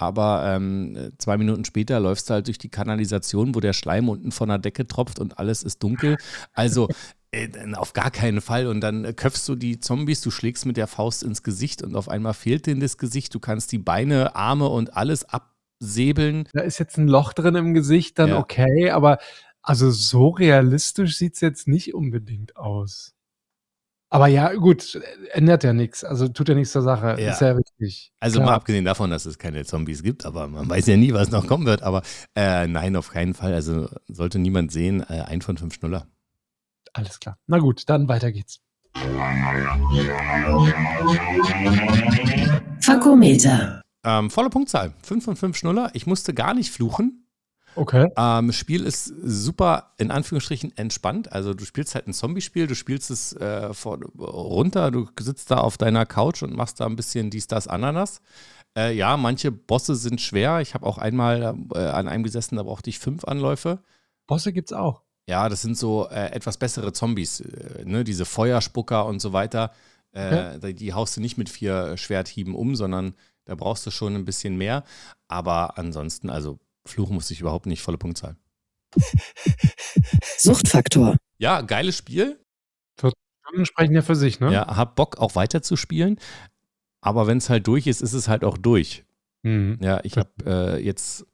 Aber 0.03 0.45
ähm, 0.47 1.12
zwei 1.19 1.37
Minuten 1.37 1.65
später 1.65 2.01
läufst 2.01 2.29
du 2.29 2.35
halt 2.35 2.47
durch 2.47 2.59
die 2.59 2.69
Kanalisation, 2.69 3.55
wo 3.55 3.61
der 3.61 3.73
Schleim 3.73 4.09
unten 4.09 4.33
von 4.33 4.49
der 4.49 4.59
Decke 4.59 4.87
tropft 4.87 5.19
und 5.19 5.38
alles 5.38 5.62
ist 5.62 5.83
dunkel. 5.83 6.17
Also 6.53 6.88
äh, 7.33 7.49
auf 7.75 7.93
gar 7.93 8.11
keinen 8.11 8.41
Fall. 8.41 8.67
Und 8.67 8.81
dann 8.81 9.05
äh, 9.05 9.12
köpfst 9.12 9.49
du 9.49 9.55
die 9.55 9.81
Zombies, 9.81 10.21
du 10.21 10.31
schlägst 10.31 10.67
mit 10.67 10.77
der 10.77 10.87
Faust 10.87 11.23
ins 11.23 11.43
Gesicht 11.43 11.83
und 11.83 11.97
auf 11.97 12.09
einmal 12.09 12.35
fehlt 12.35 12.67
denen 12.67 12.81
das 12.81 12.99
Gesicht. 12.99 13.35
Du 13.35 13.41
kannst 13.41 13.73
die 13.73 13.79
Beine, 13.79 14.37
Arme 14.37 14.69
und 14.69 14.97
alles 14.97 15.25
absäbeln. 15.25 16.49
Da 16.53 16.61
ist 16.61 16.79
jetzt 16.79 16.99
ein 16.99 17.09
Loch 17.09 17.33
drin 17.33 17.55
im 17.55 17.75
Gesicht, 17.75 18.19
dann 18.19 18.31
Ja. 18.31 18.38
okay, 18.38 18.91
aber 18.91 19.19
also 19.62 19.91
so 19.91 20.29
realistisch 20.29 21.17
sieht 21.17 21.35
es 21.35 21.41
jetzt 21.41 21.69
nicht 21.69 21.95
unbedingt 21.95 22.57
aus. 22.57 23.15
Aber 24.12 24.27
ja, 24.27 24.53
gut, 24.53 25.01
ändert 25.31 25.64
ja 25.64 25.72
nichts. 25.72 26.05
Also 26.05 26.29
tut 26.29 26.46
ja 26.46 26.55
nichts 26.55 26.72
zur 26.72 26.83
Sache. 26.83 27.16
Ja. 27.18 27.33
Ist 27.33 27.40
ja 27.40 27.53
richtig. 27.53 28.12
Also 28.20 28.40
Klar. 28.40 28.51
mal 28.51 28.55
abgesehen 28.57 28.85
davon, 28.85 29.09
dass 29.09 29.25
es 29.25 29.38
keine 29.38 29.64
Zombies 29.64 30.03
gibt, 30.03 30.27
aber 30.27 30.48
man 30.48 30.68
weiß 30.68 30.87
ja 30.87 30.98
nie, 30.98 31.14
was 31.14 31.31
noch 31.31 31.46
kommen 31.46 31.64
wird. 31.64 31.83
Aber 31.83 32.03
äh, 32.35 32.66
nein, 32.66 32.94
auf 32.94 33.09
keinen 33.11 33.33
Fall. 33.33 33.55
Also 33.55 33.88
sollte 34.09 34.38
niemand 34.38 34.70
sehen, 34.70 35.01
äh, 35.09 35.22
ein 35.22 35.40
von 35.40 35.57
fünf 35.57 35.72
Schnuller. 35.72 36.09
Alles 36.92 37.20
klar. 37.20 37.38
Na 37.46 37.59
gut, 37.59 37.88
dann 37.88 38.07
weiter 38.07 38.33
geht's. 38.33 38.61
Fakometer. 42.83 43.81
Ähm, 44.05 44.31
volle 44.31 44.51
Punktzahl. 44.51 44.92
Fünf 45.03 45.25
von 45.25 45.37
fünf 45.37 45.57
Schnuller. 45.57 45.88
Ich 45.94 46.07
musste 46.07 46.35
gar 46.35 46.53
nicht 46.53 46.70
fluchen. 46.70 47.22
Okay. 47.75 48.09
Ähm, 48.17 48.53
Spiel 48.53 48.85
ist 48.85 49.07
super, 49.23 49.93
in 49.99 50.11
Anführungsstrichen, 50.11 50.77
entspannt. 50.77 51.33
Also 51.33 51.55
du 51.55 51.65
spielst 51.65 51.95
halt 51.95 52.07
ein 52.07 52.13
Zombie-Spiel, 52.13 52.67
du 52.67 52.75
spielst 52.75 53.11
es 53.11 53.33
äh, 53.35 53.73
vor, 53.73 53.99
runter, 54.19 54.91
du 54.91 55.09
sitzt 55.19 55.51
da 55.51 55.59
auf 55.59 55.79
deiner 55.79 56.07
Couch 56.07 56.43
und 56.43 56.55
machst 56.55 56.81
da 56.81 56.87
ein 56.87 56.97
bisschen 56.97 57.31
dies, 57.31 57.47
das, 57.47 57.69
Ananas. 57.69 58.21
Äh, 58.77 58.95
ja, 58.95 59.17
manche 59.17 59.53
Bosse 59.53 59.95
sind 59.95 60.21
schwer. 60.21 60.61
Ich 60.61 60.75
habe 60.75 60.87
auch 60.87 60.99
einmal 60.99 61.57
äh, 61.75 61.79
an 61.79 62.09
einem 62.09 62.25
gesessen, 62.25 62.57
da 62.57 62.63
brauchte 62.63 62.91
ich 62.91 62.99
fünf 62.99 63.25
Anläufe. 63.25 63.81
Bosse 64.27 64.53
gibt's 64.53 64.73
auch. 64.73 65.03
Ja, 65.29 65.49
das 65.49 65.63
sind 65.63 65.79
so 65.79 66.09
äh, 66.09 66.33
etwas 66.33 66.57
bessere 66.57 66.93
Zombies, 66.93 67.41
äh, 67.41 67.85
ne? 67.85 68.05
diese 68.05 68.25
Feuerspucker 68.25 69.07
und 69.07 69.21
so 69.21 69.33
weiter. 69.33 69.73
Äh, 70.13 70.59
die, 70.59 70.75
die 70.75 70.93
haust 70.93 71.17
du 71.17 71.21
nicht 71.21 71.39
mit 71.39 71.49
vier 71.49 71.97
Schwerthieben 71.97 72.55
um, 72.55 72.75
sondern 72.75 73.15
da 73.45 73.55
brauchst 73.55 73.87
du 73.87 73.91
schon 73.91 74.15
ein 74.15 74.25
bisschen 74.25 74.57
mehr. 74.57 74.85
Aber 75.29 75.79
ansonsten, 75.79 76.31
also 76.31 76.59
Fluchen 76.87 77.14
musste 77.14 77.33
ich 77.35 77.40
überhaupt 77.40 77.66
nicht, 77.66 77.83
volle 77.83 77.99
Punktzahl. 77.99 78.37
Suchtfaktor. 80.38 81.16
Ja, 81.38 81.61
geiles 81.62 81.97
Spiel. 81.97 82.38
Stunden 83.53 83.66
sprechen 83.66 83.95
ja 83.95 84.03
für 84.03 84.16
sich, 84.16 84.40
ne? 84.40 84.53
Ja, 84.53 84.77
hab 84.77 84.97
Bock 84.97 85.18
auch 85.18 85.35
weiter 85.35 85.62
zu 85.62 85.77
spielen. 85.77 86.18
Aber 87.01 87.27
wenn 87.27 87.38
es 87.38 87.51
halt 87.51 87.66
durch 87.66 87.87
ist, 87.87 88.01
ist 88.01 88.12
es 88.12 88.29
halt 88.29 88.45
auch 88.45 88.57
durch. 88.57 89.05
Mhm. 89.42 89.79
Ja, 89.83 90.01
ich 90.05 90.16
habe 90.16 90.31
äh, 90.47 90.83
jetzt 90.83 91.27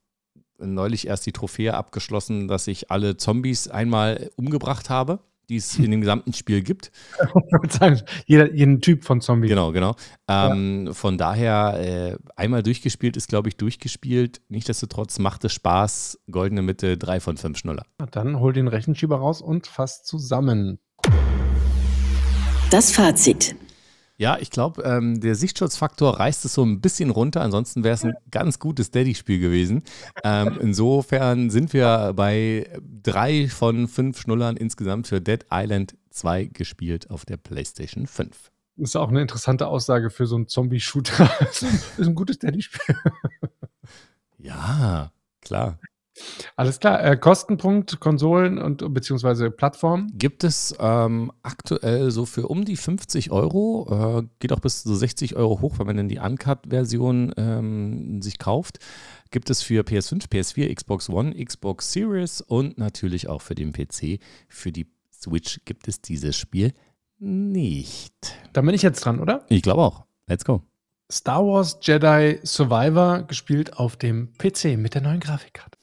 neulich 0.59 1.07
erst 1.07 1.27
die 1.27 1.33
Trophäe 1.33 1.75
abgeschlossen, 1.75 2.49
dass 2.49 2.67
ich 2.67 2.91
alle 2.91 3.17
Zombies 3.17 3.69
einmal 3.69 4.31
umgebracht 4.37 4.91
habe, 4.91 5.21
die 5.49 5.57
es 5.57 5.79
in 5.79 5.91
dem 5.91 6.01
gesamten 6.01 6.33
Spiel 6.33 6.63
gibt. 6.63 6.91
Jeder, 8.27 8.53
jeden 8.53 8.81
Typ 8.81 9.05
von 9.05 9.21
Zombie. 9.21 9.49
Genau, 9.49 9.73
genau. 9.73 9.95
Ähm, 10.29 10.91
Von 10.93 11.19
daher, 11.19 11.79
äh, 11.79 12.17
einmal 12.37 12.63
durchgespielt 12.63 13.17
ist, 13.17 13.29
glaube 13.29 13.49
ich, 13.49 13.57
durchgespielt. 13.57 14.41
Nichtsdestotrotz 14.49 15.19
macht 15.19 15.45
es 15.45 15.53
Spaß. 15.53 16.19
Goldene 16.31 16.63
Mitte, 16.63 16.99
drei 16.99 17.21
von 17.21 17.37
fünf 17.37 17.59
Schnuller. 17.59 17.85
Dann 18.11 18.41
hol 18.41 18.53
den 18.53 18.69
Rechenschieber 18.69 19.17
raus 19.17 19.41
und 19.41 19.67
fass 19.67 20.03
zusammen. 20.03 20.79
Das 22.71 22.93
Fazit. 22.93 23.57
Ja, 24.21 24.37
ich 24.41 24.51
glaube, 24.51 24.83
ähm, 24.83 25.21
der 25.21 25.37
Sichtschutzfaktor 25.37 26.19
reißt 26.19 26.45
es 26.45 26.53
so 26.53 26.65
ein 26.65 26.81
bisschen 26.81 27.11
runter. 27.11 27.41
Ansonsten 27.41 27.85
wäre 27.85 27.95
es 27.95 28.05
ein 28.05 28.15
ganz 28.33 28.59
gutes 28.59 28.91
Daddy-Spiel 28.91 29.39
gewesen. 29.39 29.85
Ähm, 30.25 30.59
insofern 30.61 31.51
sind 31.51 31.73
wir 31.73 32.13
bei 32.17 32.69
drei 33.05 33.47
von 33.49 33.87
fünf 33.87 34.21
Schnullern 34.21 34.57
insgesamt 34.57 35.07
für 35.07 35.21
Dead 35.21 35.47
Island 35.53 35.97
2 36.11 36.47
gespielt 36.47 37.11
auf 37.11 37.25
der 37.27 37.37
PlayStation 37.37 38.09
5. 38.09 38.51
Ist 38.79 38.97
auch 38.97 39.09
eine 39.09 39.23
interessante 39.23 39.69
Aussage 39.69 40.11
für 40.11 40.27
so 40.27 40.35
einen 40.35 40.49
Zombie-Shooter. 40.49 41.31
ist 41.49 41.63
ein- 41.63 41.81
ist 41.99 42.07
ein 42.09 42.15
gutes 42.17 42.41
Daddy-Spiel. 42.41 42.97
Ja, 44.39 45.13
klar. 45.41 45.79
Alles 46.57 46.81
klar. 46.81 47.05
Äh, 47.05 47.17
Kostenpunkt, 47.17 48.01
Konsolen 48.01 48.59
und 48.59 48.93
beziehungsweise 48.93 49.51
Plattform. 49.51 50.09
Gibt 50.15 50.45
es 50.45 50.75
ähm, 50.79 51.33
aktuell 51.43 52.11
so 52.11 52.27
für 52.27 52.49
um 52.49 52.65
die 52.65 52.77
50 52.77 53.31
Euro, 53.31 54.21
äh, 54.21 54.29
geht 54.39 54.53
auch 54.53 54.61
bis 54.61 54.83
zu 54.83 54.95
60 54.95 55.37
Euro 55.37 55.61
hoch, 55.61 55.79
wenn 55.79 55.87
man 55.87 55.97
dann 55.97 56.09
die 56.09 56.19
Uncut-Version 56.19 57.33
ähm, 57.37 58.23
sich 58.23 58.39
kauft. 58.39 58.79
Gibt 59.31 59.51
es 59.51 59.63
für 59.63 59.83
PS5, 59.83 60.29
PS4, 60.29 60.75
Xbox 60.75 61.11
One, 61.11 61.35
Xbox 61.45 61.93
Series 61.93 62.41
und 62.41 62.79
natürlich 62.79 63.29
auch 63.29 63.43
für 63.43 63.55
den 63.55 63.73
PC. 63.73 64.21
Für 64.49 64.73
die 64.73 64.87
Switch 65.13 65.61
gibt 65.65 65.89
es 65.89 66.01
dieses 66.01 66.37
Spiel 66.37 66.73
nicht. 67.19 68.37
Dann 68.53 68.65
bin 68.65 68.75
ich 68.75 68.83
jetzt 68.83 69.01
dran, 69.05 69.21
oder? 69.21 69.45
Ich 69.49 69.63
glaube 69.63 69.83
auch. 69.83 70.05
Let's 70.27 70.45
go. 70.45 70.63
Star 71.11 71.45
Wars 71.45 71.79
Jedi 71.81 72.39
Survivor 72.45 73.23
gespielt 73.23 73.79
auf 73.79 73.97
dem 73.97 74.35
PC 74.35 74.77
mit 74.77 74.95
der 74.95 75.01
neuen 75.01 75.21
Grafikkarte. 75.21 75.78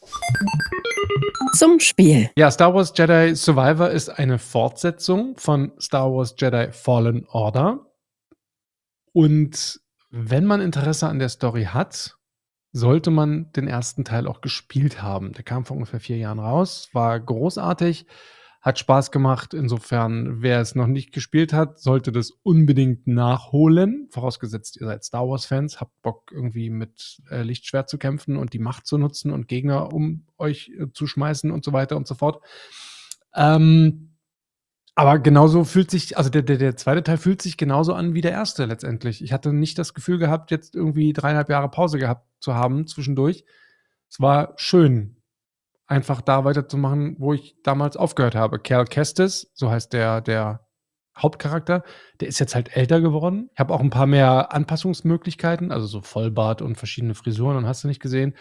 Zum 1.54 1.80
Spiel. 1.80 2.30
Ja, 2.38 2.52
Star 2.52 2.74
Wars 2.74 2.94
Jedi 2.96 3.36
Survivor 3.36 3.90
ist 3.90 4.10
eine 4.10 4.40
Fortsetzung 4.40 5.38
von 5.38 5.72
Star 5.80 6.12
Wars 6.12 6.36
Jedi 6.38 6.72
Fallen 6.72 7.26
Order. 7.28 7.86
Und 9.14 9.80
wenn 10.10 10.46
man 10.46 10.62
Interesse 10.62 11.08
an 11.08 11.20
der 11.20 11.30
Story 11.30 11.66
hat, 11.66 12.18
sollte 12.74 13.10
man 13.10 13.52
den 13.54 13.68
ersten 13.68 14.04
Teil 14.04 14.28
auch 14.28 14.42
gespielt 14.42 15.02
haben. 15.02 15.32
Der 15.32 15.44
kam 15.44 15.64
vor 15.64 15.78
ungefähr 15.78 16.02
vier 16.02 16.18
Jahren 16.18 16.40
raus, 16.40 16.90
war 16.92 17.18
großartig, 17.18 18.06
hat 18.66 18.80
Spaß 18.80 19.12
gemacht. 19.12 19.54
Insofern, 19.54 20.42
wer 20.42 20.60
es 20.60 20.74
noch 20.74 20.88
nicht 20.88 21.12
gespielt 21.12 21.54
hat, 21.54 21.80
sollte 21.80 22.12
das 22.12 22.32
unbedingt 22.32 23.06
nachholen. 23.06 24.08
Vorausgesetzt, 24.10 24.78
ihr 24.82 24.88
seid 24.88 25.04
Star 25.04 25.30
Wars-Fans, 25.30 25.80
habt 25.80 26.02
Bock 26.02 26.32
irgendwie 26.34 26.72
mit 26.72 27.22
äh, 27.30 27.44
Lichtschwert 27.44 27.88
zu 27.88 28.00
kämpfen 28.00 28.38
und 28.38 28.54
die 28.54 28.60
Macht 28.60 28.88
zu 28.88 28.98
nutzen 28.98 29.32
und 29.32 29.48
Gegner 29.48 29.94
um 29.94 30.26
euch 30.40 30.72
äh, 30.80 30.88
zu 30.92 31.06
schmeißen 31.06 31.52
und 31.52 31.64
so 31.64 31.74
weiter 31.74 31.96
und 31.96 32.08
so 32.08 32.16
fort. 32.16 32.44
Ähm, 33.36 34.16
aber 34.96 35.20
genauso 35.20 35.64
fühlt 35.64 35.92
sich, 35.92 36.18
also 36.18 36.32
der, 36.32 36.42
der, 36.42 36.58
der 36.58 36.76
zweite 36.76 37.04
Teil 37.04 37.18
fühlt 37.18 37.44
sich 37.44 37.58
genauso 37.58 37.94
an 37.94 38.16
wie 38.16 38.22
der 38.22 38.32
erste 38.32 38.66
letztendlich. 38.66 39.24
Ich 39.24 39.32
hatte 39.32 39.54
nicht 39.54 39.78
das 39.78 39.94
Gefühl 39.94 40.18
gehabt, 40.18 40.50
jetzt 40.50 40.74
irgendwie 40.74 41.14
dreieinhalb 41.14 41.50
Jahre 41.50 41.70
Pause 41.70 42.00
gehabt 42.00 42.26
zu 42.40 42.56
haben 42.56 42.88
zwischendurch. 42.88 43.46
Es 44.10 44.20
war 44.20 44.54
schön, 44.56 45.15
einfach 45.88 46.22
da 46.22 46.46
weiterzumachen, 46.46 47.16
wo 47.20 47.34
ich 47.34 47.56
damals 47.64 47.98
aufgehört 47.98 48.36
habe. 48.36 48.60
Cal 48.60 48.86
Kestis, 48.86 49.52
so 49.54 49.70
heißt 49.70 49.94
der, 49.94 50.22
der 50.22 50.68
Hauptcharakter, 51.18 51.84
der 52.20 52.28
ist 52.28 52.40
jetzt 52.40 52.56
halt 52.56 52.76
älter 52.76 53.00
geworden. 53.00 53.50
Ich 53.54 53.60
habe 53.60 53.74
auch 53.74 53.80
ein 53.80 53.90
paar 53.90 54.08
mehr 54.08 54.54
Anpassungsmöglichkeiten, 54.54 55.72
also 55.72 55.88
so 55.88 56.02
Vollbart 56.02 56.62
und 56.62 56.76
verschiedene 56.76 57.16
Frisuren 57.16 57.58
und 57.58 57.68
hast 57.68 57.84
du 57.84 57.88
nicht 57.88 58.02
gesehen 58.02 58.36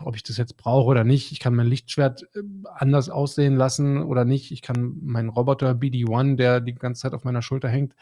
ob 0.00 0.16
ich 0.16 0.22
das 0.22 0.36
jetzt 0.36 0.56
brauche 0.56 0.88
oder 0.88 1.04
nicht. 1.04 1.32
Ich 1.32 1.40
kann 1.40 1.54
mein 1.54 1.66
Lichtschwert 1.66 2.22
äh, 2.34 2.42
anders 2.74 3.08
aussehen 3.08 3.56
lassen 3.56 4.02
oder 4.02 4.24
nicht. 4.24 4.50
Ich 4.50 4.62
kann 4.62 4.96
meinen 5.02 5.28
Roboter 5.28 5.72
BD-1, 5.72 6.36
der 6.36 6.60
die 6.60 6.74
ganze 6.74 7.02
Zeit 7.02 7.14
auf 7.14 7.24
meiner 7.24 7.42
Schulter 7.42 7.68
hängt 7.68 7.94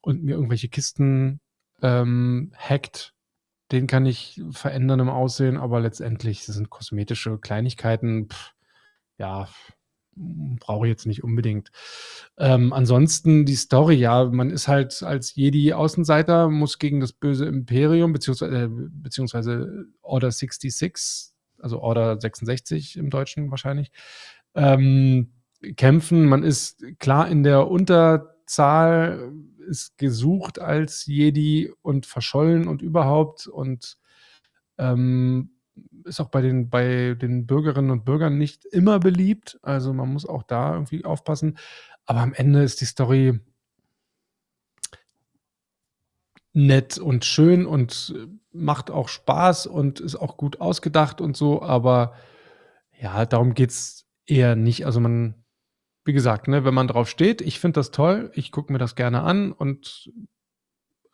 und 0.00 0.22
mir 0.22 0.34
irgendwelche 0.34 0.68
Kisten 0.68 1.40
ähm, 1.82 2.52
hackt, 2.56 3.14
den 3.72 3.86
kann 3.86 4.06
ich 4.06 4.40
verändern 4.50 5.00
im 5.00 5.08
Aussehen, 5.08 5.56
aber 5.56 5.80
letztendlich 5.80 6.46
das 6.46 6.56
sind 6.56 6.70
kosmetische 6.70 7.38
Kleinigkeiten. 7.38 8.28
Pff, 8.28 8.52
ja, 9.18 9.48
brauche 10.58 10.86
ich 10.86 10.90
jetzt 10.90 11.06
nicht 11.06 11.22
unbedingt. 11.22 11.70
Ähm, 12.38 12.72
ansonsten 12.72 13.44
die 13.44 13.54
Story, 13.54 13.94
ja, 13.94 14.24
man 14.24 14.50
ist 14.50 14.68
halt 14.68 15.02
als 15.02 15.34
Jedi-Außenseiter, 15.34 16.48
muss 16.48 16.78
gegen 16.78 17.00
das 17.00 17.12
böse 17.12 17.46
Imperium, 17.46 18.12
beziehungsweise, 18.12 18.64
äh, 18.64 18.68
beziehungsweise 18.70 19.86
Order 20.02 20.30
66, 20.30 21.32
also 21.58 21.80
Order 21.80 22.20
66 22.20 22.96
im 22.96 23.10
Deutschen 23.10 23.50
wahrscheinlich, 23.50 23.90
ähm, 24.54 25.32
kämpfen. 25.76 26.26
Man 26.26 26.42
ist 26.42 26.84
klar 26.98 27.28
in 27.28 27.42
der 27.42 27.68
Unterzahl, 27.68 29.32
ist 29.68 29.98
gesucht 29.98 30.58
als 30.58 31.06
Jedi 31.06 31.72
und 31.82 32.06
verschollen 32.06 32.66
und 32.66 32.82
überhaupt 32.82 33.46
und 33.46 33.98
ähm, 34.78 35.50
ist 36.04 36.20
auch 36.20 36.28
bei 36.28 36.40
den, 36.40 36.70
bei 36.70 37.14
den 37.14 37.46
Bürgerinnen 37.46 37.90
und 37.90 38.04
Bürgern 38.04 38.38
nicht 38.38 38.64
immer 38.64 38.98
beliebt. 38.98 39.58
Also 39.62 39.92
man 39.92 40.12
muss 40.12 40.26
auch 40.26 40.42
da 40.42 40.74
irgendwie 40.74 41.04
aufpassen. 41.04 41.58
Aber 42.06 42.20
am 42.20 42.32
Ende 42.32 42.62
ist 42.62 42.80
die 42.80 42.86
Story 42.86 43.38
nett 46.52 46.98
und 46.98 47.24
schön 47.24 47.66
und 47.66 48.14
macht 48.50 48.90
auch 48.90 49.08
Spaß 49.08 49.66
und 49.66 50.00
ist 50.00 50.16
auch 50.16 50.36
gut 50.36 50.60
ausgedacht 50.60 51.20
und 51.20 51.36
so. 51.36 51.62
Aber 51.62 52.14
ja, 53.00 53.26
darum 53.26 53.54
geht 53.54 53.70
es 53.70 54.06
eher 54.26 54.56
nicht. 54.56 54.86
Also 54.86 55.00
man, 55.00 55.34
wie 56.04 56.12
gesagt, 56.12 56.48
ne, 56.48 56.64
wenn 56.64 56.74
man 56.74 56.88
drauf 56.88 57.08
steht, 57.08 57.40
ich 57.40 57.60
finde 57.60 57.80
das 57.80 57.90
toll, 57.90 58.30
ich 58.34 58.52
gucke 58.52 58.72
mir 58.72 58.78
das 58.78 58.94
gerne 58.94 59.22
an 59.22 59.52
und 59.52 60.10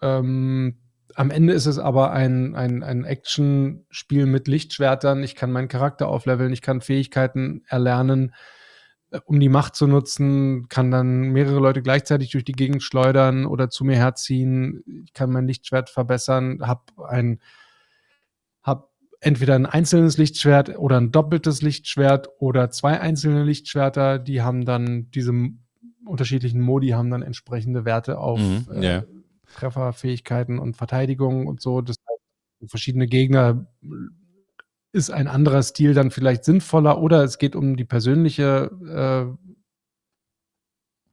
ähm, 0.02 0.78
am 1.14 1.30
Ende 1.30 1.52
ist 1.52 1.66
es 1.66 1.78
aber 1.78 2.12
ein, 2.12 2.54
ein, 2.54 2.82
ein 2.82 3.04
Action-Spiel 3.04 4.26
mit 4.26 4.48
Lichtschwertern. 4.48 5.22
Ich 5.22 5.34
kann 5.34 5.52
meinen 5.52 5.68
Charakter 5.68 6.08
aufleveln, 6.08 6.52
ich 6.52 6.62
kann 6.62 6.80
Fähigkeiten 6.80 7.62
erlernen, 7.68 8.34
äh, 9.10 9.20
um 9.24 9.38
die 9.38 9.48
Macht 9.48 9.76
zu 9.76 9.86
nutzen, 9.86 10.68
kann 10.68 10.90
dann 10.90 11.30
mehrere 11.30 11.60
Leute 11.60 11.82
gleichzeitig 11.82 12.30
durch 12.30 12.44
die 12.44 12.52
Gegend 12.52 12.82
schleudern 12.82 13.46
oder 13.46 13.70
zu 13.70 13.84
mir 13.84 13.96
herziehen. 13.96 14.82
Ich 15.04 15.12
kann 15.12 15.30
mein 15.30 15.46
Lichtschwert 15.46 15.90
verbessern, 15.90 16.60
habe 16.62 16.82
ein 17.08 17.40
entweder 19.24 19.54
ein 19.54 19.66
einzelnes 19.66 20.18
Lichtschwert 20.18 20.78
oder 20.78 21.00
ein 21.00 21.10
doppeltes 21.10 21.62
Lichtschwert 21.62 22.28
oder 22.38 22.70
zwei 22.70 23.00
einzelne 23.00 23.44
Lichtschwerter, 23.44 24.18
die 24.18 24.42
haben 24.42 24.64
dann 24.64 25.10
diese 25.10 25.32
unterschiedlichen 26.04 26.60
Modi 26.60 26.90
haben 26.90 27.10
dann 27.10 27.22
entsprechende 27.22 27.84
Werte 27.84 28.18
auf 28.18 28.38
Mhm, 28.38 28.66
äh, 28.72 28.84
ja. 28.84 29.04
Trefferfähigkeiten 29.54 30.58
und 30.58 30.76
Verteidigung 30.76 31.46
und 31.46 31.62
so. 31.62 31.80
Das 31.80 31.96
heißt, 31.96 32.70
verschiedene 32.70 33.06
Gegner 33.06 33.66
ist 34.92 35.10
ein 35.10 35.28
anderer 35.28 35.62
Stil 35.62 35.94
dann 35.94 36.10
vielleicht 36.10 36.44
sinnvoller 36.44 37.00
oder 37.00 37.24
es 37.24 37.38
geht 37.38 37.56
um 37.56 37.76
die 37.76 37.84
persönliche 37.84 38.70
äh, 38.86 39.54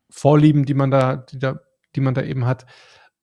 Vorlieben, 0.09 0.65
die 0.65 0.73
man 0.73 0.91
da, 0.91 1.15
die 1.15 1.39
da, 1.39 1.61
die 1.95 2.01
man 2.01 2.13
da 2.13 2.21
eben 2.23 2.45
hat. 2.45 2.65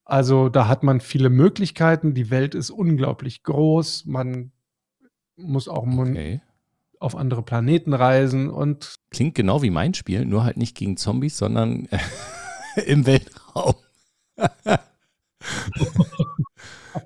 Also 0.04 0.48
da 0.48 0.68
hat 0.68 0.82
man 0.82 1.00
viele 1.00 1.28
Möglichkeiten. 1.28 2.14
Die 2.14 2.30
Welt 2.30 2.54
ist 2.54 2.70
unglaublich 2.70 3.42
groß. 3.42 4.06
Man 4.06 4.52
muss 5.38 5.68
auch 5.68 5.86
Okay. 5.86 6.40
auf 7.00 7.16
andere 7.16 7.42
Planeten 7.42 7.94
reisen 7.94 8.50
und 8.50 8.94
Klingt 9.10 9.34
genau 9.34 9.62
wie 9.62 9.70
mein 9.70 9.94
Spiel, 9.94 10.24
nur 10.24 10.44
halt 10.44 10.56
nicht 10.56 10.76
gegen 10.76 10.96
Zombies, 10.96 11.38
sondern 11.38 11.88
im 12.86 13.06
Weltraum. 13.06 13.74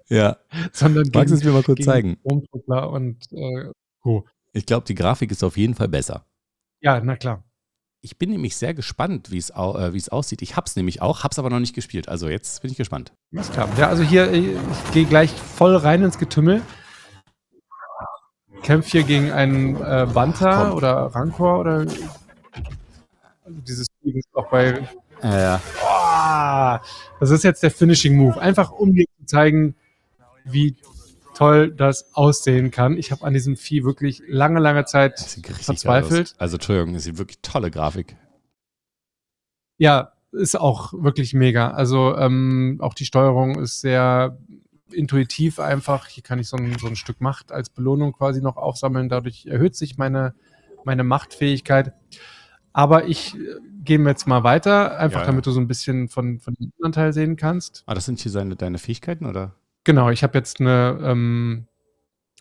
ja, 0.09 0.37
sondern 0.73 1.11
magst 1.14 1.33
du 1.33 1.37
es 1.37 1.45
mir 1.45 1.53
mal 1.53 1.62
kurz 1.62 1.85
zeigen? 1.85 2.16
Und 2.23 2.49
äh, 3.33 3.71
Co. 4.03 4.27
Ich 4.53 4.66
glaube, 4.66 4.87
die 4.87 4.95
Grafik 4.95 5.31
ist 5.31 5.42
auf 5.45 5.57
jeden 5.57 5.75
Fall 5.75 5.88
besser. 5.88 6.27
Ja, 6.81 7.01
na 7.01 7.16
klar. 7.16 7.45
Ich 8.05 8.18
bin 8.18 8.31
nämlich 8.31 8.57
sehr 8.57 8.75
gespannt, 8.75 9.31
wie 9.31 9.38
es 9.38 9.55
au 9.55 9.79
äh, 9.79 9.92
aussieht. 10.11 10.42
Ich 10.42 10.57
hab's 10.57 10.75
nämlich 10.75 11.01
auch, 11.01 11.23
hab's 11.23 11.38
aber 11.38 11.51
noch 11.51 11.61
nicht 11.61 11.75
gespielt. 11.75 12.09
Also 12.09 12.29
jetzt 12.29 12.61
bin 12.61 12.71
ich 12.71 12.77
gespannt. 12.77 13.12
Klar. 13.53 13.68
Ja, 13.79 13.88
also 13.88 14.03
hier, 14.03 14.33
ich 14.33 14.92
gehe 14.92 15.05
gleich 15.07 15.31
voll 15.31 15.77
rein 15.77 16.03
ins 16.03 16.18
Getümmel. 16.18 16.62
Kämpfe 18.62 18.90
hier 18.90 19.03
gegen 19.03 19.31
einen 19.31 19.77
äh, 19.77 20.07
Banta 20.12 20.66
Komm. 20.66 20.77
oder 20.77 20.92
Rancor 21.14 21.61
oder 21.61 21.87
also 23.44 23.61
dieses 23.66 23.87
Spiel 23.87 24.16
ist 24.16 24.29
auch 24.35 24.48
bei 24.51 24.88
Ja, 25.22 25.38
ja. 25.40 25.61
Boah, 25.81 26.83
das 27.20 27.31
ist 27.31 27.44
jetzt 27.44 27.62
der 27.62 27.70
Finishing 27.70 28.16
Move. 28.16 28.40
Einfach 28.40 28.70
um 28.70 28.94
dir 28.94 29.07
zu 29.18 29.27
zeigen, 29.27 29.75
wie 30.44 30.77
toll 31.35 31.72
das 31.72 32.14
aussehen 32.14 32.70
kann. 32.70 32.96
Ich 32.96 33.11
habe 33.11 33.25
an 33.25 33.33
diesem 33.33 33.57
Vieh 33.57 33.85
wirklich 33.85 34.22
lange, 34.27 34.61
lange 34.61 34.85
Zeit 34.85 35.18
verzweifelt. 35.18 36.35
Also 36.38 36.57
Entschuldigung, 36.57 36.94
das 36.94 37.05
sieht 37.05 37.18
wirklich 37.18 37.40
tolle 37.42 37.70
Grafik. 37.70 38.16
Ja, 39.79 40.12
ist 40.33 40.59
auch 40.59 40.92
wirklich 40.92 41.35
mega. 41.35 41.70
Also 41.72 42.16
ähm, 42.16 42.79
auch 42.81 42.94
die 42.94 43.05
Steuerung 43.05 43.59
ist 43.59 43.81
sehr 43.81 44.38
intuitiv 44.92 45.59
einfach. 45.59 46.07
Hier 46.07 46.22
kann 46.22 46.38
ich 46.38 46.48
so 46.48 46.57
ein, 46.57 46.76
so 46.78 46.87
ein 46.87 46.96
Stück 46.96 47.20
Macht 47.20 47.52
als 47.52 47.70
Belohnung 47.70 48.12
quasi 48.12 48.40
noch 48.40 48.57
aufsammeln. 48.57 49.09
Dadurch 49.09 49.46
erhöht 49.46 49.76
sich 49.76 49.98
meine, 49.98 50.35
meine 50.85 51.05
Machtfähigkeit. 51.05 51.92
Aber 52.72 53.07
ich 53.07 53.35
äh, 53.35 53.38
gehe 53.85 53.98
jetzt 54.05 54.26
mal 54.26 54.44
weiter, 54.44 54.98
einfach 54.98 55.20
Ja, 55.20 55.22
ja. 55.22 55.26
damit 55.26 55.46
du 55.46 55.50
so 55.50 55.61
ein 55.61 55.68
bisschen 55.68 56.09
von, 56.09 56.38
von 56.40 56.55
dem 56.55 56.72
anderen 56.78 56.92
Teil 56.92 57.12
sehen 57.12 57.37
kannst. 57.37 57.83
Ah, 57.87 57.94
das 57.94 58.07
sind 58.07 58.20
hier 58.20 58.33
seine, 58.33 58.57
deine 58.57 58.78
Fähigkeiten, 58.78 59.26
oder? 59.26 59.55
Genau, 59.85 60.11
ich 60.11 60.22
habe 60.22 60.38
jetzt 60.38 60.61
eine, 60.61 60.98
ähm, 61.02 61.66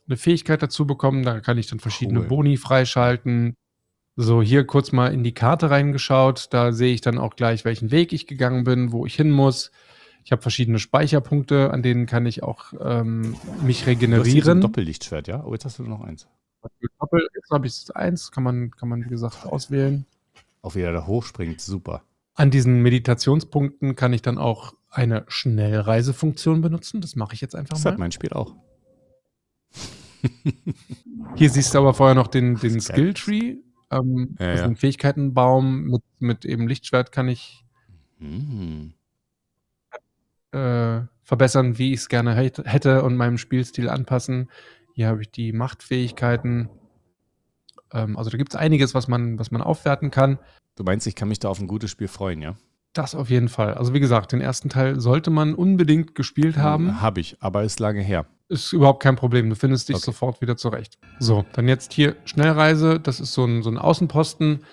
eine 0.07 0.17
Fähigkeit 0.17 0.61
dazu 0.61 0.85
bekommen. 0.85 1.23
Da 1.23 1.39
kann 1.39 1.57
ich 1.57 1.67
dann 1.67 1.79
verschiedene 1.79 2.21
Cool. 2.21 2.27
Boni 2.27 2.57
freischalten. 2.57 3.55
So, 4.15 4.41
hier 4.41 4.65
kurz 4.65 4.91
mal 4.91 5.13
in 5.13 5.23
die 5.23 5.33
Karte 5.33 5.69
reingeschaut. 5.69 6.47
Da 6.51 6.71
sehe 6.73 6.93
ich 6.93 7.01
dann 7.01 7.17
auch 7.17 7.35
gleich, 7.35 7.65
welchen 7.65 7.91
Weg 7.91 8.13
ich 8.13 8.27
gegangen 8.27 8.63
bin, 8.63 8.91
wo 8.91 9.05
ich 9.05 9.15
hin 9.15 9.31
muss. 9.31 9.71
Ich 10.23 10.31
habe 10.31 10.41
verschiedene 10.41 10.79
Speicherpunkte, 10.79 11.71
an 11.71 11.81
denen 11.83 12.05
kann 12.05 12.25
ich 12.25 12.43
auch 12.43 12.73
ähm, 12.79 13.35
mich 13.63 13.79
Du 13.79 13.81
hast 13.81 13.87
ein 13.87 13.89
regenerieren. 13.89 14.61
Doppellichtschwert, 14.61 15.27
ja? 15.27 15.43
Oh, 15.43 15.53
jetzt 15.53 15.65
hast 15.65 15.79
du 15.79 15.83
nur 15.83 15.97
noch 15.97 16.05
eins. 16.05 16.27
Doppel, 16.99 17.27
jetzt 17.35 17.49
habe 17.49 17.65
ich 17.67 17.95
eins, 17.95 18.31
kann 18.31 18.43
man, 18.43 18.69
kann 18.71 18.87
man, 18.87 19.03
wie 19.03 19.09
gesagt, 19.09 19.45
auswählen. 19.45 20.05
Auch 20.61 20.75
wieder 20.75 20.91
da 20.91 21.07
hochspringt, 21.07 21.59
super. 21.59 22.03
An 22.35 22.51
diesen 22.51 22.81
Meditationspunkten 22.81 23.95
kann 23.95 24.13
ich 24.13 24.21
dann 24.21 24.37
auch 24.37 24.73
eine 24.89 25.25
Schnellreisefunktion 25.27 26.61
benutzen. 26.61 27.01
Das 27.01 27.15
mache 27.15 27.33
ich 27.33 27.41
jetzt 27.41 27.55
einfach 27.55 27.73
Das 27.75 27.83
mal. 27.83 27.91
hat 27.93 27.99
mein 27.99 28.11
Spiel 28.11 28.31
auch. 28.33 28.55
Hier 31.35 31.49
siehst 31.49 31.73
du 31.73 31.79
aber 31.79 31.93
vorher 31.93 32.15
noch 32.15 32.27
den, 32.27 32.55
den 32.57 32.73
Das 32.75 32.83
ist 32.83 32.89
geil. 32.89 32.97
Skill 32.97 33.13
Tree. 33.15 33.55
Ähm, 33.89 34.35
Ja, 34.39 34.45
das 34.47 34.55
ist 34.55 34.59
ja. 34.61 34.65
ein 34.67 34.75
Fähigkeitenbaum 34.75 35.83
mit, 35.85 36.01
mit 36.19 36.45
eben 36.45 36.67
Lichtschwert 36.67 37.11
kann 37.11 37.27
ich 37.27 37.65
Mhm. 38.19 38.93
Äh, 40.51 41.01
verbessern, 41.23 41.77
wie 41.77 41.93
ich 41.93 42.01
es 42.01 42.09
gerne 42.09 42.35
hätt- 42.35 42.65
hätte 42.65 43.03
und 43.03 43.15
meinem 43.15 43.37
Spielstil 43.37 43.89
anpassen. 43.89 44.49
Hier 44.93 45.07
habe 45.07 45.21
ich 45.21 45.31
die 45.31 45.53
Machtfähigkeiten. 45.53 46.69
Ähm, 47.93 48.17
also 48.17 48.29
da 48.29 48.37
gibt 48.37 48.53
es 48.53 48.59
einiges, 48.59 48.93
was 48.93 49.07
man, 49.07 49.39
was 49.39 49.51
man 49.51 49.61
aufwerten 49.61 50.11
kann. 50.11 50.39
Du 50.75 50.83
meinst, 50.83 51.07
ich 51.07 51.15
kann 51.15 51.27
mich 51.27 51.39
da 51.39 51.49
auf 51.49 51.59
ein 51.59 51.67
gutes 51.67 51.91
Spiel 51.91 52.07
freuen, 52.07 52.41
ja? 52.41 52.55
Das 52.93 53.15
auf 53.15 53.29
jeden 53.29 53.47
Fall. 53.47 53.75
Also 53.75 53.93
wie 53.93 54.01
gesagt, 54.01 54.33
den 54.33 54.41
ersten 54.41 54.67
Teil 54.67 54.99
sollte 54.99 55.29
man 55.29 55.53
unbedingt 55.53 56.13
gespielt 56.13 56.57
haben. 56.57 57.01
Habe 57.01 57.21
ich, 57.21 57.37
aber 57.39 57.63
ist 57.63 57.79
lange 57.79 58.01
her. 58.01 58.25
Ist 58.49 58.73
überhaupt 58.73 59.01
kein 59.01 59.15
Problem. 59.15 59.49
Du 59.49 59.55
findest 59.55 59.87
dich 59.87 59.95
Okay. 59.95 60.03
sofort 60.05 60.41
wieder 60.41 60.57
zurecht. 60.57 60.97
So, 61.19 61.45
dann 61.53 61.69
jetzt 61.69 61.93
hier 61.93 62.17
Schnellreise. 62.25 62.99
Das 62.99 63.21
ist 63.21 63.31
so 63.33 63.45
ein, 63.45 63.63
so 63.63 63.69
ein 63.69 63.77
Außenposten. 63.77 64.65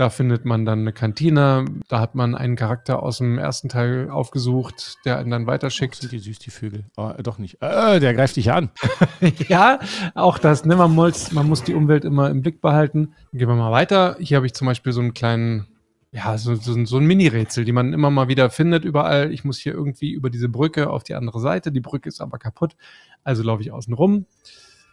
Da 0.00 0.08
findet 0.08 0.46
man 0.46 0.64
dann 0.64 0.78
eine 0.78 0.94
Kantine. 0.94 1.66
Da 1.88 2.00
hat 2.00 2.14
man 2.14 2.34
einen 2.34 2.56
Charakter 2.56 3.02
aus 3.02 3.18
dem 3.18 3.36
ersten 3.36 3.68
Teil 3.68 4.08
aufgesucht, 4.08 4.96
der 5.04 5.18
einen 5.18 5.28
dann 5.28 5.42
Sind 5.42 5.48
weiterschickt. 5.48 6.10
die 6.10 6.18
süß, 6.18 6.38
die 6.38 6.50
Vögel? 6.50 6.86
Oh, 6.96 7.12
doch 7.22 7.36
nicht. 7.36 7.60
Äh, 7.60 8.00
der 8.00 8.14
greift 8.14 8.36
dich 8.36 8.50
an. 8.50 8.70
ja, 9.48 9.78
auch 10.14 10.38
das. 10.38 10.64
Ne? 10.64 10.74
Man, 10.74 10.94
muss, 10.94 11.32
man 11.32 11.46
muss 11.46 11.64
die 11.64 11.74
Umwelt 11.74 12.06
immer 12.06 12.30
im 12.30 12.40
Blick 12.40 12.62
behalten. 12.62 13.12
Gehen 13.34 13.46
wir 13.46 13.56
mal 13.56 13.72
weiter. 13.72 14.16
Hier 14.18 14.38
habe 14.38 14.46
ich 14.46 14.54
zum 14.54 14.68
Beispiel 14.68 14.94
so 14.94 15.02
einen 15.02 15.12
kleinen, 15.12 15.66
ja, 16.12 16.38
so, 16.38 16.54
so, 16.54 16.82
so 16.86 16.96
ein 16.96 17.04
Mini-Rätsel, 17.04 17.66
die 17.66 17.72
man 17.72 17.92
immer 17.92 18.08
mal 18.08 18.28
wieder 18.28 18.48
findet 18.48 18.86
überall. 18.86 19.30
Ich 19.30 19.44
muss 19.44 19.58
hier 19.58 19.74
irgendwie 19.74 20.12
über 20.12 20.30
diese 20.30 20.48
Brücke 20.48 20.88
auf 20.88 21.04
die 21.04 21.14
andere 21.14 21.40
Seite. 21.40 21.72
Die 21.72 21.80
Brücke 21.80 22.08
ist 22.08 22.22
aber 22.22 22.38
kaputt. 22.38 22.74
Also 23.22 23.42
laufe 23.42 23.60
ich 23.60 23.70
außen 23.70 23.92
rum. 23.92 24.24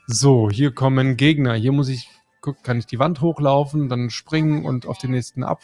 So, 0.06 0.50
hier 0.50 0.72
kommen 0.72 1.16
Gegner. 1.16 1.54
Hier 1.54 1.72
muss 1.72 1.88
ich, 1.88 2.10
guck, 2.48 2.64
kann 2.64 2.80
ich 2.80 2.86
die 2.86 2.98
Wand 2.98 3.20
hochlaufen, 3.20 3.90
dann 3.90 4.10
springen 4.10 4.64
und 4.64 4.86
auf 4.86 4.98
den 4.98 5.12
nächsten 5.12 5.44
ab. 5.44 5.62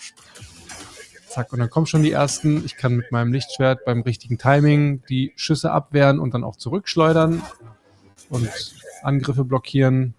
Zack, 1.29 1.53
und 1.53 1.59
dann 1.59 1.69
kommen 1.69 1.85
schon 1.85 2.03
die 2.03 2.11
ersten. 2.11 2.65
Ich 2.65 2.75
kann 2.75 2.97
mit 2.97 3.09
meinem 3.09 3.31
Lichtschwert 3.31 3.85
beim 3.85 4.01
richtigen 4.01 4.37
Timing 4.37 5.01
die 5.07 5.31
Schüsse 5.37 5.71
abwehren 5.71 6.19
und 6.19 6.33
dann 6.33 6.43
auch 6.43 6.57
zurückschleudern 6.57 7.41
und 8.29 8.49
Angriffe 9.01 9.45
blockieren. 9.45 10.13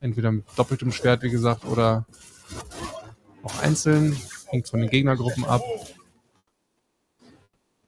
Entweder 0.00 0.32
mit 0.32 0.44
doppeltem 0.54 0.92
Schwert, 0.92 1.22
wie 1.22 1.30
gesagt, 1.30 1.64
oder 1.64 2.04
auch 3.42 3.62
einzeln. 3.62 4.14
Hängt 4.48 4.68
von 4.68 4.80
den 4.80 4.90
Gegnergruppen 4.90 5.46
ab. 5.46 5.62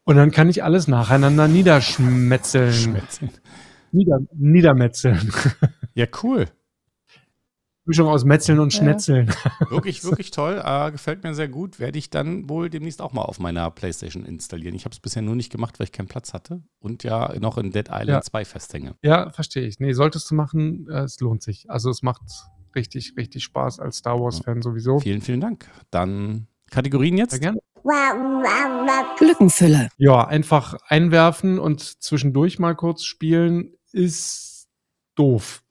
Und 0.04 0.16
dann 0.16 0.30
kann 0.30 0.48
ich 0.48 0.64
alles 0.64 0.88
nacheinander 0.88 1.46
niederschmetzeln. 1.46 2.72
Schmetzeln. 2.72 3.30
Nieder, 3.92 4.18
niedermetzeln. 4.32 5.30
Ja, 5.94 6.06
cool. 6.22 6.48
Mischung 7.84 8.06
aus 8.08 8.24
Metzeln 8.24 8.60
und 8.60 8.72
Ja. 8.72 8.80
Schnetzeln. 8.80 9.28
Wirklich, 9.68 10.04
wirklich 10.04 10.30
toll. 10.30 10.62
Äh, 10.64 10.92
gefällt 10.92 11.24
mir 11.24 11.34
sehr 11.34 11.48
gut. 11.48 11.80
Werde 11.80 11.98
ich 11.98 12.10
dann 12.10 12.48
wohl 12.48 12.70
demnächst 12.70 13.02
auch 13.02 13.12
mal 13.12 13.22
auf 13.22 13.40
meiner 13.40 13.70
Playstation 13.70 14.24
installieren. 14.24 14.74
Ich 14.74 14.84
habe 14.84 14.92
es 14.92 15.00
bisher 15.00 15.22
nur 15.22 15.34
nicht 15.34 15.50
gemacht, 15.50 15.78
weil 15.80 15.84
ich 15.86 15.92
keinen 15.92 16.06
Platz 16.08 16.32
hatte 16.32 16.62
und 16.78 17.02
ja 17.02 17.34
noch 17.40 17.58
in 17.58 17.72
Dead 17.72 17.88
Island 17.88 18.08
Ja. 18.08 18.20
2 18.22 18.44
festhänge. 18.44 18.94
Ja, 19.02 19.30
verstehe 19.30 19.66
ich. 19.66 19.80
Nee, 19.80 19.92
solltest 19.94 20.30
du 20.30 20.34
machen, 20.34 20.86
äh, 20.88 21.00
es 21.00 21.18
lohnt 21.20 21.42
sich. 21.42 21.68
Also 21.70 21.90
es 21.90 22.02
macht 22.02 22.22
richtig, 22.76 23.14
richtig 23.16 23.42
Spaß 23.44 23.80
als 23.80 23.96
Star 23.98 24.18
Wars-Fan 24.20 24.62
sowieso. 24.62 25.00
Vielen, 25.00 25.20
vielen 25.20 25.40
Dank. 25.40 25.66
Dann 25.90 26.46
Kategorien 26.70 27.18
jetzt? 27.18 27.32
Sehr 27.32 27.40
gerne. 27.40 27.58
Lückenfüller. 29.20 29.88
Ja, 29.98 30.26
einfach 30.26 30.76
einwerfen 30.86 31.58
und 31.58 31.80
zwischendurch 32.02 32.58
mal 32.58 32.74
kurz 32.74 33.04
spielen 33.04 33.74
ist 33.92 34.68
doof. 35.16 35.61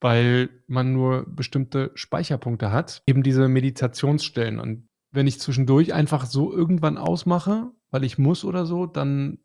Weil 0.00 0.48
man 0.66 0.92
nur 0.92 1.26
bestimmte 1.26 1.90
Speicherpunkte 1.94 2.72
hat. 2.72 3.02
Eben 3.06 3.22
diese 3.22 3.48
Meditationsstellen. 3.48 4.58
Und 4.58 4.88
wenn 5.12 5.26
ich 5.26 5.40
zwischendurch 5.40 5.92
einfach 5.92 6.26
so 6.26 6.52
irgendwann 6.52 6.96
ausmache, 6.96 7.70
weil 7.90 8.04
ich 8.04 8.18
muss 8.18 8.44
oder 8.44 8.66
so, 8.66 8.86
dann 8.86 9.38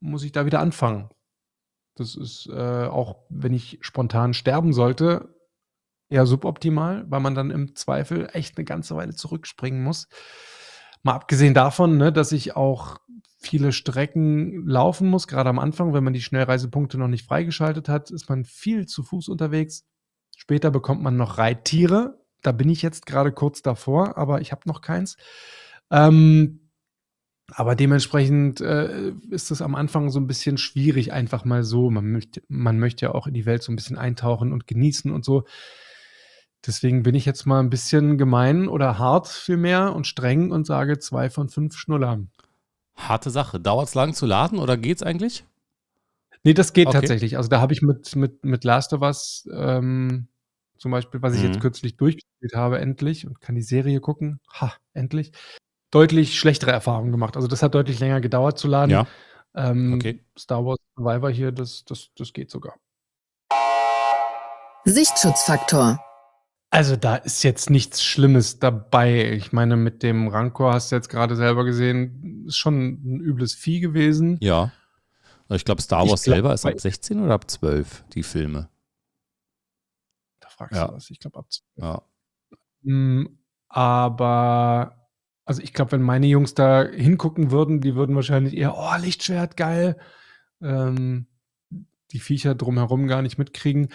muss 0.00 0.24
ich 0.24 0.32
da 0.32 0.46
wieder 0.46 0.60
anfangen. 0.60 1.10
Das 1.96 2.16
ist 2.16 2.48
äh, 2.50 2.86
auch, 2.86 3.26
wenn 3.28 3.52
ich 3.52 3.78
spontan 3.82 4.32
sterben 4.32 4.72
sollte, 4.72 5.34
eher 6.08 6.26
suboptimal, 6.26 7.04
weil 7.08 7.20
man 7.20 7.34
dann 7.34 7.50
im 7.50 7.74
Zweifel 7.76 8.28
echt 8.32 8.56
eine 8.56 8.64
ganze 8.64 8.96
Weile 8.96 9.14
zurückspringen 9.14 9.82
muss. 9.82 10.08
Mal 11.02 11.14
abgesehen 11.14 11.54
davon, 11.54 11.96
ne, 11.96 12.12
dass 12.12 12.32
ich 12.32 12.56
auch 12.56 12.98
viele 13.40 13.72
Strecken 13.72 14.66
laufen 14.66 15.08
muss, 15.08 15.26
gerade 15.26 15.48
am 15.48 15.58
Anfang, 15.58 15.94
wenn 15.94 16.04
man 16.04 16.12
die 16.12 16.20
Schnellreisepunkte 16.20 16.98
noch 16.98 17.08
nicht 17.08 17.26
freigeschaltet 17.26 17.88
hat, 17.88 18.10
ist 18.10 18.28
man 18.28 18.44
viel 18.44 18.86
zu 18.86 19.02
Fuß 19.02 19.28
unterwegs. 19.28 19.86
Später 20.36 20.70
bekommt 20.70 21.02
man 21.02 21.16
noch 21.16 21.38
Reittiere. 21.38 22.20
Da 22.42 22.52
bin 22.52 22.68
ich 22.68 22.82
jetzt 22.82 23.06
gerade 23.06 23.32
kurz 23.32 23.62
davor, 23.62 24.18
aber 24.18 24.40
ich 24.40 24.52
habe 24.52 24.62
noch 24.66 24.82
keins. 24.82 25.16
Ähm, 25.90 26.70
aber 27.52 27.74
dementsprechend 27.74 28.60
äh, 28.60 29.12
ist 29.30 29.50
es 29.50 29.62
am 29.62 29.74
Anfang 29.74 30.10
so 30.10 30.20
ein 30.20 30.26
bisschen 30.26 30.56
schwierig, 30.56 31.12
einfach 31.12 31.44
mal 31.44 31.64
so. 31.64 31.90
Man 31.90 32.12
möchte, 32.12 32.42
man 32.48 32.78
möchte 32.78 33.06
ja 33.06 33.14
auch 33.14 33.26
in 33.26 33.34
die 33.34 33.46
Welt 33.46 33.62
so 33.62 33.72
ein 33.72 33.76
bisschen 33.76 33.98
eintauchen 33.98 34.52
und 34.52 34.66
genießen 34.66 35.10
und 35.10 35.24
so. 35.24 35.44
Deswegen 36.66 37.02
bin 37.02 37.14
ich 37.14 37.24
jetzt 37.24 37.46
mal 37.46 37.60
ein 37.60 37.70
bisschen 37.70 38.18
gemein 38.18 38.68
oder 38.68 38.98
hart 38.98 39.28
vielmehr 39.28 39.94
und 39.94 40.06
streng 40.06 40.50
und 40.50 40.66
sage 40.66 40.98
zwei 40.98 41.30
von 41.30 41.48
fünf 41.48 41.76
Schnullern. 41.76 42.30
Harte 42.96 43.30
Sache. 43.30 43.60
Dauert 43.60 43.88
es 43.88 43.94
lang 43.94 44.14
zu 44.14 44.26
laden 44.26 44.58
oder 44.58 44.76
geht's 44.76 45.02
eigentlich? 45.02 45.44
Nee, 46.42 46.54
das 46.54 46.72
geht 46.72 46.88
Okay. 46.88 46.98
tatsächlich. 47.00 47.36
Also 47.36 47.48
da 47.48 47.60
habe 47.60 47.72
ich 47.72 47.82
mit, 47.82 48.14
mit, 48.16 48.44
mit 48.44 48.64
Last 48.64 48.92
of 48.92 49.02
Us 49.02 49.46
ähm, 49.52 50.28
zum 50.78 50.90
Beispiel, 50.90 51.20
was 51.22 51.34
ich 51.34 51.40
Mhm. 51.42 51.46
jetzt 51.48 51.60
kürzlich 51.60 51.96
durchgespielt 51.96 52.54
habe, 52.54 52.78
endlich 52.78 53.26
und 53.26 53.40
kann 53.40 53.54
die 53.54 53.62
Serie 53.62 54.00
gucken. 54.00 54.40
Ha, 54.60 54.72
endlich. 54.94 55.32
Deutlich 55.90 56.38
schlechtere 56.38 56.70
Erfahrungen 56.70 57.10
gemacht. 57.10 57.36
Also 57.36 57.48
das 57.48 57.62
hat 57.62 57.74
deutlich 57.74 57.98
länger 58.00 58.20
gedauert 58.20 58.58
zu 58.58 58.68
laden. 58.68 58.90
Ja. 58.90 59.06
Ähm, 59.54 59.94
Okay. 59.94 60.24
Star 60.38 60.64
Wars 60.64 60.78
Survivor 60.96 61.30
hier, 61.30 61.52
das, 61.52 61.84
das, 61.84 62.08
das 62.16 62.32
geht 62.32 62.50
sogar. 62.50 62.76
Sichtschutzfaktor. 64.84 65.98
Also 66.70 66.94
da 66.94 67.16
ist 67.16 67.42
jetzt 67.42 67.68
nichts 67.68 68.02
Schlimmes 68.02 68.60
dabei. 68.60 69.32
Ich 69.32 69.52
meine, 69.52 69.76
mit 69.76 70.02
dem 70.04 70.28
Rancor 70.28 70.72
hast 70.74 70.92
du 70.92 70.96
jetzt 70.96 71.08
gerade 71.08 71.34
selber 71.34 71.64
gesehen, 71.64 72.44
ist 72.46 72.58
schon 72.58 72.92
ein 73.16 73.20
übles 73.20 73.54
Vieh 73.54 73.80
gewesen. 73.80 74.38
Ja. 74.40 74.70
Ich 75.48 75.64
glaube, 75.64 75.82
Star 75.82 76.08
Wars 76.08 76.22
glaub, 76.22 76.34
selber 76.36 76.54
ist 76.54 76.64
ab 76.64 76.74
bei- 76.74 76.78
16 76.78 77.20
oder 77.24 77.34
ab 77.34 77.50
12, 77.50 78.04
die 78.14 78.22
Filme. 78.22 78.68
Da 80.38 80.48
fragst 80.48 80.76
Ja. 80.76 80.86
du 80.86 80.94
was. 80.94 81.10
Ich 81.10 81.18
glaube, 81.18 81.38
ab 81.40 81.46
Ja. 81.76 82.02
Mm, 82.82 83.26
Aber, 83.72 85.08
also 85.44 85.62
ich 85.62 85.72
glaube, 85.72 85.92
wenn 85.92 86.02
meine 86.02 86.26
Jungs 86.26 86.54
da 86.54 86.84
hingucken 86.84 87.50
würden, 87.52 87.80
die 87.80 87.94
würden 87.96 88.14
wahrscheinlich 88.16 88.56
eher, 88.56 88.76
oh, 88.76 88.96
Lichtschwert, 89.00 89.56
geil. 89.56 89.96
Ähm, 90.62 91.26
die 92.12 92.20
Viecher 92.20 92.54
drumherum 92.54 93.06
gar 93.06 93.22
nicht 93.22 93.38
mitkriegen. 93.38 93.88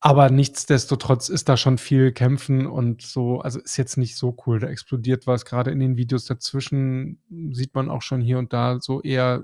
Aber 0.00 0.28
nichtsdestotrotz 0.28 1.30
ist 1.30 1.48
da 1.48 1.56
schon 1.56 1.78
viel 1.78 2.12
Kämpfen 2.12 2.66
und 2.66 3.00
so, 3.00 3.40
also 3.40 3.58
ist 3.58 3.78
jetzt 3.78 3.96
nicht 3.96 4.16
so 4.16 4.36
cool. 4.46 4.58
Da 4.58 4.66
explodiert 4.68 5.26
was. 5.26 5.46
Gerade 5.46 5.70
in 5.70 5.80
den 5.80 5.96
Videos 5.96 6.26
dazwischen 6.26 7.22
sieht 7.52 7.74
man 7.74 7.88
auch 7.88 8.02
schon 8.02 8.20
hier 8.20 8.38
und 8.38 8.52
da 8.52 8.80
so 8.80 9.00
eher 9.00 9.42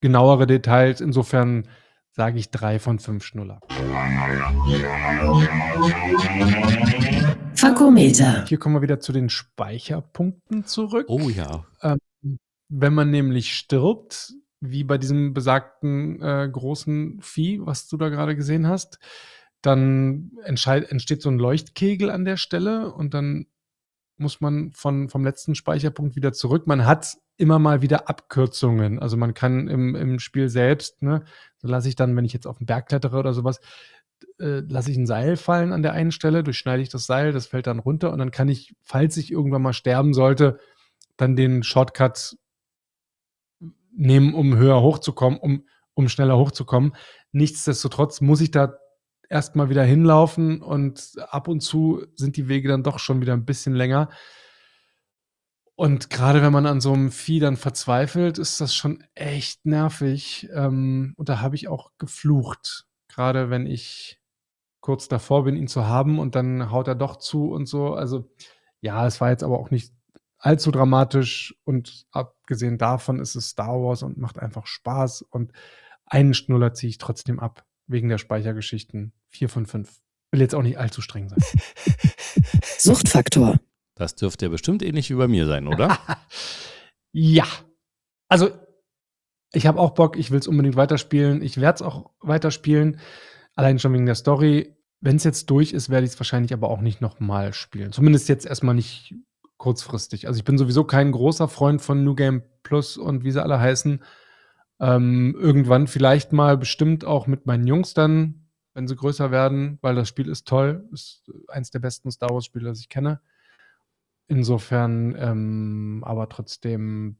genauere 0.00 0.48
Details. 0.48 1.00
Insofern 1.00 1.68
sage 2.10 2.40
ich 2.40 2.50
drei 2.50 2.80
von 2.80 2.98
fünf 2.98 3.22
Schnuller. 3.22 3.60
Fakometer. 7.54 8.44
Hier 8.46 8.58
kommen 8.58 8.74
wir 8.74 8.82
wieder 8.82 8.98
zu 8.98 9.12
den 9.12 9.28
Speicherpunkten 9.28 10.64
zurück. 10.64 11.06
Oh 11.08 11.28
ja. 11.28 11.64
Wenn 12.68 12.94
man 12.94 13.10
nämlich 13.10 13.54
stirbt, 13.54 14.32
wie 14.60 14.84
bei 14.84 14.98
diesem 14.98 15.34
besagten 15.34 16.20
äh, 16.20 16.48
großen 16.50 17.20
Vieh, 17.20 17.60
was 17.62 17.88
du 17.88 17.96
da 17.96 18.08
gerade 18.08 18.36
gesehen 18.36 18.66
hast, 18.66 18.98
dann 19.62 20.32
entsteht 20.44 21.22
so 21.22 21.30
ein 21.30 21.38
Leuchtkegel 21.38 22.10
an 22.10 22.24
der 22.24 22.36
Stelle 22.36 22.92
und 22.92 23.14
dann 23.14 23.46
muss 24.16 24.40
man 24.40 24.72
von, 24.72 25.08
vom 25.08 25.24
letzten 25.24 25.54
Speicherpunkt 25.54 26.16
wieder 26.16 26.32
zurück. 26.32 26.66
Man 26.66 26.84
hat 26.84 27.16
immer 27.36 27.58
mal 27.58 27.82
wieder 27.82 28.08
Abkürzungen. 28.08 28.98
Also 28.98 29.16
man 29.16 29.32
kann 29.32 29.68
im, 29.68 29.94
im 29.94 30.18
Spiel 30.18 30.48
selbst, 30.48 31.02
ne, 31.02 31.24
so 31.58 31.68
lasse 31.68 31.88
ich 31.88 31.96
dann, 31.96 32.16
wenn 32.16 32.24
ich 32.24 32.32
jetzt 32.32 32.46
auf 32.46 32.58
den 32.58 32.66
Berg 32.66 32.88
klettere 32.88 33.16
oder 33.16 33.32
sowas, 33.32 33.60
äh, 34.40 34.60
lasse 34.68 34.90
ich 34.90 34.96
ein 34.96 35.06
Seil 35.06 35.36
fallen 35.36 35.72
an 35.72 35.82
der 35.82 35.92
einen 35.92 36.10
Stelle, 36.10 36.42
durchschneide 36.42 36.82
ich 36.82 36.88
das 36.88 37.06
Seil, 37.06 37.32
das 37.32 37.46
fällt 37.46 37.68
dann 37.68 37.78
runter 37.78 38.12
und 38.12 38.18
dann 38.18 38.32
kann 38.32 38.48
ich, 38.48 38.74
falls 38.82 39.16
ich 39.16 39.30
irgendwann 39.30 39.62
mal 39.62 39.72
sterben 39.72 40.12
sollte, 40.12 40.58
dann 41.16 41.36
den 41.36 41.62
Shortcut 41.62 42.36
nehmen, 43.92 44.34
um 44.34 44.56
höher 44.56 44.80
hochzukommen, 44.80 45.38
um, 45.38 45.66
um 45.94 46.08
schneller 46.08 46.38
hochzukommen. 46.38 46.94
Nichtsdestotrotz 47.32 48.20
muss 48.20 48.40
ich 48.40 48.50
da 48.50 48.74
erstmal 49.28 49.68
wieder 49.68 49.84
hinlaufen 49.84 50.62
und 50.62 51.12
ab 51.28 51.48
und 51.48 51.60
zu 51.60 52.06
sind 52.14 52.36
die 52.36 52.48
Wege 52.48 52.68
dann 52.68 52.82
doch 52.82 52.98
schon 52.98 53.20
wieder 53.20 53.34
ein 53.34 53.44
bisschen 53.44 53.74
länger. 53.74 54.08
Und 55.74 56.10
gerade 56.10 56.42
wenn 56.42 56.52
man 56.52 56.66
an 56.66 56.80
so 56.80 56.92
einem 56.92 57.12
Vieh 57.12 57.38
dann 57.38 57.56
verzweifelt, 57.56 58.38
ist 58.38 58.60
das 58.60 58.74
schon 58.74 59.04
echt 59.14 59.64
nervig. 59.64 60.48
Ähm, 60.52 61.14
und 61.16 61.28
da 61.28 61.40
habe 61.40 61.54
ich 61.54 61.68
auch 61.68 61.92
geflucht. 61.98 62.86
Gerade 63.06 63.48
wenn 63.48 63.64
ich 63.66 64.18
kurz 64.80 65.06
davor 65.06 65.44
bin, 65.44 65.54
ihn 65.54 65.68
zu 65.68 65.86
haben 65.86 66.18
und 66.18 66.34
dann 66.34 66.72
haut 66.72 66.88
er 66.88 66.96
doch 66.96 67.16
zu 67.16 67.52
und 67.52 67.66
so. 67.66 67.94
Also 67.94 68.28
ja, 68.80 69.06
es 69.06 69.20
war 69.20 69.30
jetzt 69.30 69.44
aber 69.44 69.58
auch 69.58 69.70
nicht 69.70 69.92
allzu 70.38 70.70
dramatisch 70.70 71.54
und 71.64 72.06
abgesehen 72.10 72.78
davon 72.78 73.20
ist 73.20 73.34
es 73.34 73.50
Star 73.50 73.80
Wars 73.80 74.02
und 74.02 74.18
macht 74.18 74.38
einfach 74.38 74.66
Spaß 74.66 75.22
und 75.22 75.52
einen 76.06 76.34
Schnuller 76.34 76.72
ziehe 76.72 76.90
ich 76.90 76.98
trotzdem 76.98 77.40
ab, 77.40 77.66
wegen 77.86 78.08
der 78.08 78.18
Speichergeschichten. 78.18 79.12
Vier 79.28 79.48
von 79.48 79.66
fünf. 79.66 80.00
Will 80.30 80.40
jetzt 80.40 80.54
auch 80.54 80.62
nicht 80.62 80.78
allzu 80.78 81.00
streng 81.00 81.28
sein. 81.28 81.38
Suchtfaktor. 82.78 83.60
Das 83.94 84.14
dürfte 84.14 84.46
ja 84.46 84.50
bestimmt 84.50 84.82
ähnlich 84.82 85.10
wie 85.10 85.14
bei 85.14 85.28
mir 85.28 85.46
sein, 85.46 85.66
oder? 85.66 85.98
ja. 87.12 87.46
Also, 88.28 88.50
ich 89.52 89.66
habe 89.66 89.80
auch 89.80 89.90
Bock, 89.90 90.16
ich 90.16 90.30
will 90.30 90.38
es 90.38 90.46
unbedingt 90.46 90.76
weiterspielen. 90.76 91.42
Ich 91.42 91.60
werde 91.60 91.76
es 91.76 91.82
auch 91.82 92.10
weiterspielen. 92.20 93.00
Allein 93.54 93.78
schon 93.78 93.92
wegen 93.92 94.06
der 94.06 94.14
Story. 94.14 94.76
Wenn 95.00 95.16
es 95.16 95.24
jetzt 95.24 95.50
durch 95.50 95.72
ist, 95.72 95.90
werde 95.90 96.06
ich 96.06 96.12
es 96.12 96.20
wahrscheinlich 96.20 96.52
aber 96.52 96.68
auch 96.68 96.80
nicht 96.80 97.00
nochmal 97.00 97.52
spielen. 97.52 97.92
Zumindest 97.92 98.28
jetzt 98.28 98.46
erstmal 98.46 98.74
nicht 98.74 99.14
kurzfristig. 99.58 100.26
Also 100.26 100.38
ich 100.38 100.44
bin 100.44 100.56
sowieso 100.56 100.84
kein 100.84 101.12
großer 101.12 101.48
Freund 101.48 101.82
von 101.82 102.04
New 102.04 102.14
Game 102.14 102.42
Plus 102.62 102.96
und 102.96 103.24
wie 103.24 103.30
sie 103.30 103.42
alle 103.42 103.60
heißen. 103.60 104.02
Ähm, 104.80 105.36
irgendwann 105.38 105.86
vielleicht 105.86 106.32
mal 106.32 106.56
bestimmt 106.56 107.04
auch 107.04 107.26
mit 107.26 107.46
meinen 107.46 107.66
Jungs 107.66 107.94
dann, 107.94 108.46
wenn 108.74 108.86
sie 108.86 108.96
größer 108.96 109.30
werden, 109.30 109.78
weil 109.82 109.96
das 109.96 110.08
Spiel 110.08 110.28
ist 110.28 110.46
toll. 110.46 110.88
Ist 110.92 111.30
eins 111.48 111.70
der 111.70 111.80
besten 111.80 112.10
Star 112.10 112.30
Wars 112.30 112.46
Spiele, 112.46 112.68
das 112.68 112.80
ich 112.80 112.88
kenne. 112.88 113.20
Insofern, 114.28 115.16
ähm, 115.18 116.02
aber 116.06 116.28
trotzdem 116.28 117.16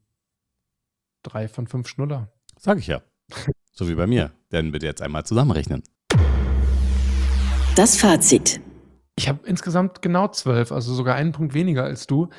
drei 1.23 1.47
von 1.47 1.67
fünf 1.67 1.87
Schnuller. 1.87 2.31
Sag 2.57 2.77
ich 2.79 2.87
ja. 2.87 3.01
So 3.71 3.87
wie 3.87 3.95
bei 3.95 4.07
mir. 4.07 4.31
Denn 4.51 4.71
bitte 4.71 4.85
jetzt 4.85 5.01
einmal 5.01 5.25
zusammenrechnen. 5.25 5.83
Das 7.75 7.97
Fazit. 7.97 8.61
Ich 9.19 9.27
habe 9.27 9.45
insgesamt 9.45 10.01
genau 10.01 10.29
zwölf, 10.29 10.71
also 10.71 10.93
sogar 10.93 11.15
einen 11.15 11.33
Punkt 11.33 11.53
weniger 11.53 11.83
als 11.83 12.07
du. 12.07 12.29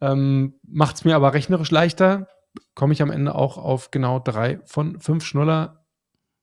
Ähm, 0.00 0.54
Macht 0.62 0.94
es 0.94 1.04
mir 1.04 1.16
aber 1.16 1.34
rechnerisch 1.34 1.72
leichter. 1.72 2.28
Komme 2.76 2.92
ich 2.92 3.02
am 3.02 3.10
Ende 3.10 3.34
auch 3.34 3.58
auf 3.58 3.90
genau 3.90 4.20
drei 4.20 4.60
von 4.64 5.00
fünf 5.00 5.24
Schnuller 5.24 5.84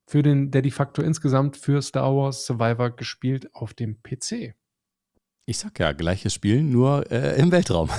für 0.06 0.22
den, 0.22 0.52
der 0.52 0.64
de 0.64 0.72
facto 0.72 1.02
insgesamt 1.02 1.56
für 1.56 1.82
Star 1.82 2.14
Wars 2.14 2.46
Survivor 2.46 2.90
gespielt 2.90 3.56
auf 3.56 3.74
dem 3.74 4.04
PC. 4.04 4.56
Ich 5.46 5.60
sag 5.60 5.80
ja, 5.80 5.94
gleiches 5.94 6.34
Spiel, 6.34 6.62
nur 6.62 7.10
äh, 7.10 7.40
im 7.40 7.54
Weltraum. 7.54 7.90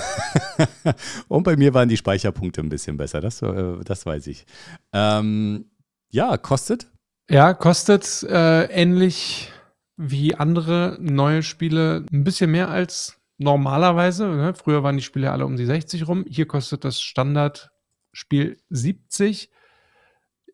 Und 1.27 1.41
bei 1.41 1.57
mir 1.57 1.73
waren 1.73 1.89
die 1.89 1.97
Speicherpunkte 1.97 2.61
ein 2.61 2.69
bisschen 2.69 2.97
besser, 2.97 3.21
das, 3.21 3.41
äh, 3.41 3.79
das 3.83 4.05
weiß 4.05 4.27
ich. 4.27 4.45
Ähm, 4.93 5.71
ja, 6.11 6.37
kostet? 6.37 6.91
Ja, 7.27 7.55
kostet 7.55 8.21
äh, 8.21 8.65
ähnlich 8.65 9.51
wie 9.97 10.35
andere 10.35 10.97
neue 11.01 11.43
Spiele 11.43 12.05
ein 12.11 12.23
bisschen 12.23 12.51
mehr 12.51 12.69
als 12.69 13.19
normalerweise. 13.37 14.27
Ne? 14.27 14.53
Früher 14.53 14.83
waren 14.83 14.97
die 14.97 15.03
Spiele 15.03 15.31
alle 15.31 15.45
um 15.45 15.57
die 15.57 15.65
60 15.65 16.07
rum. 16.07 16.25
Hier 16.27 16.47
kostet 16.47 16.83
das 16.83 17.01
Standardspiel 17.01 18.57
70 18.69 19.49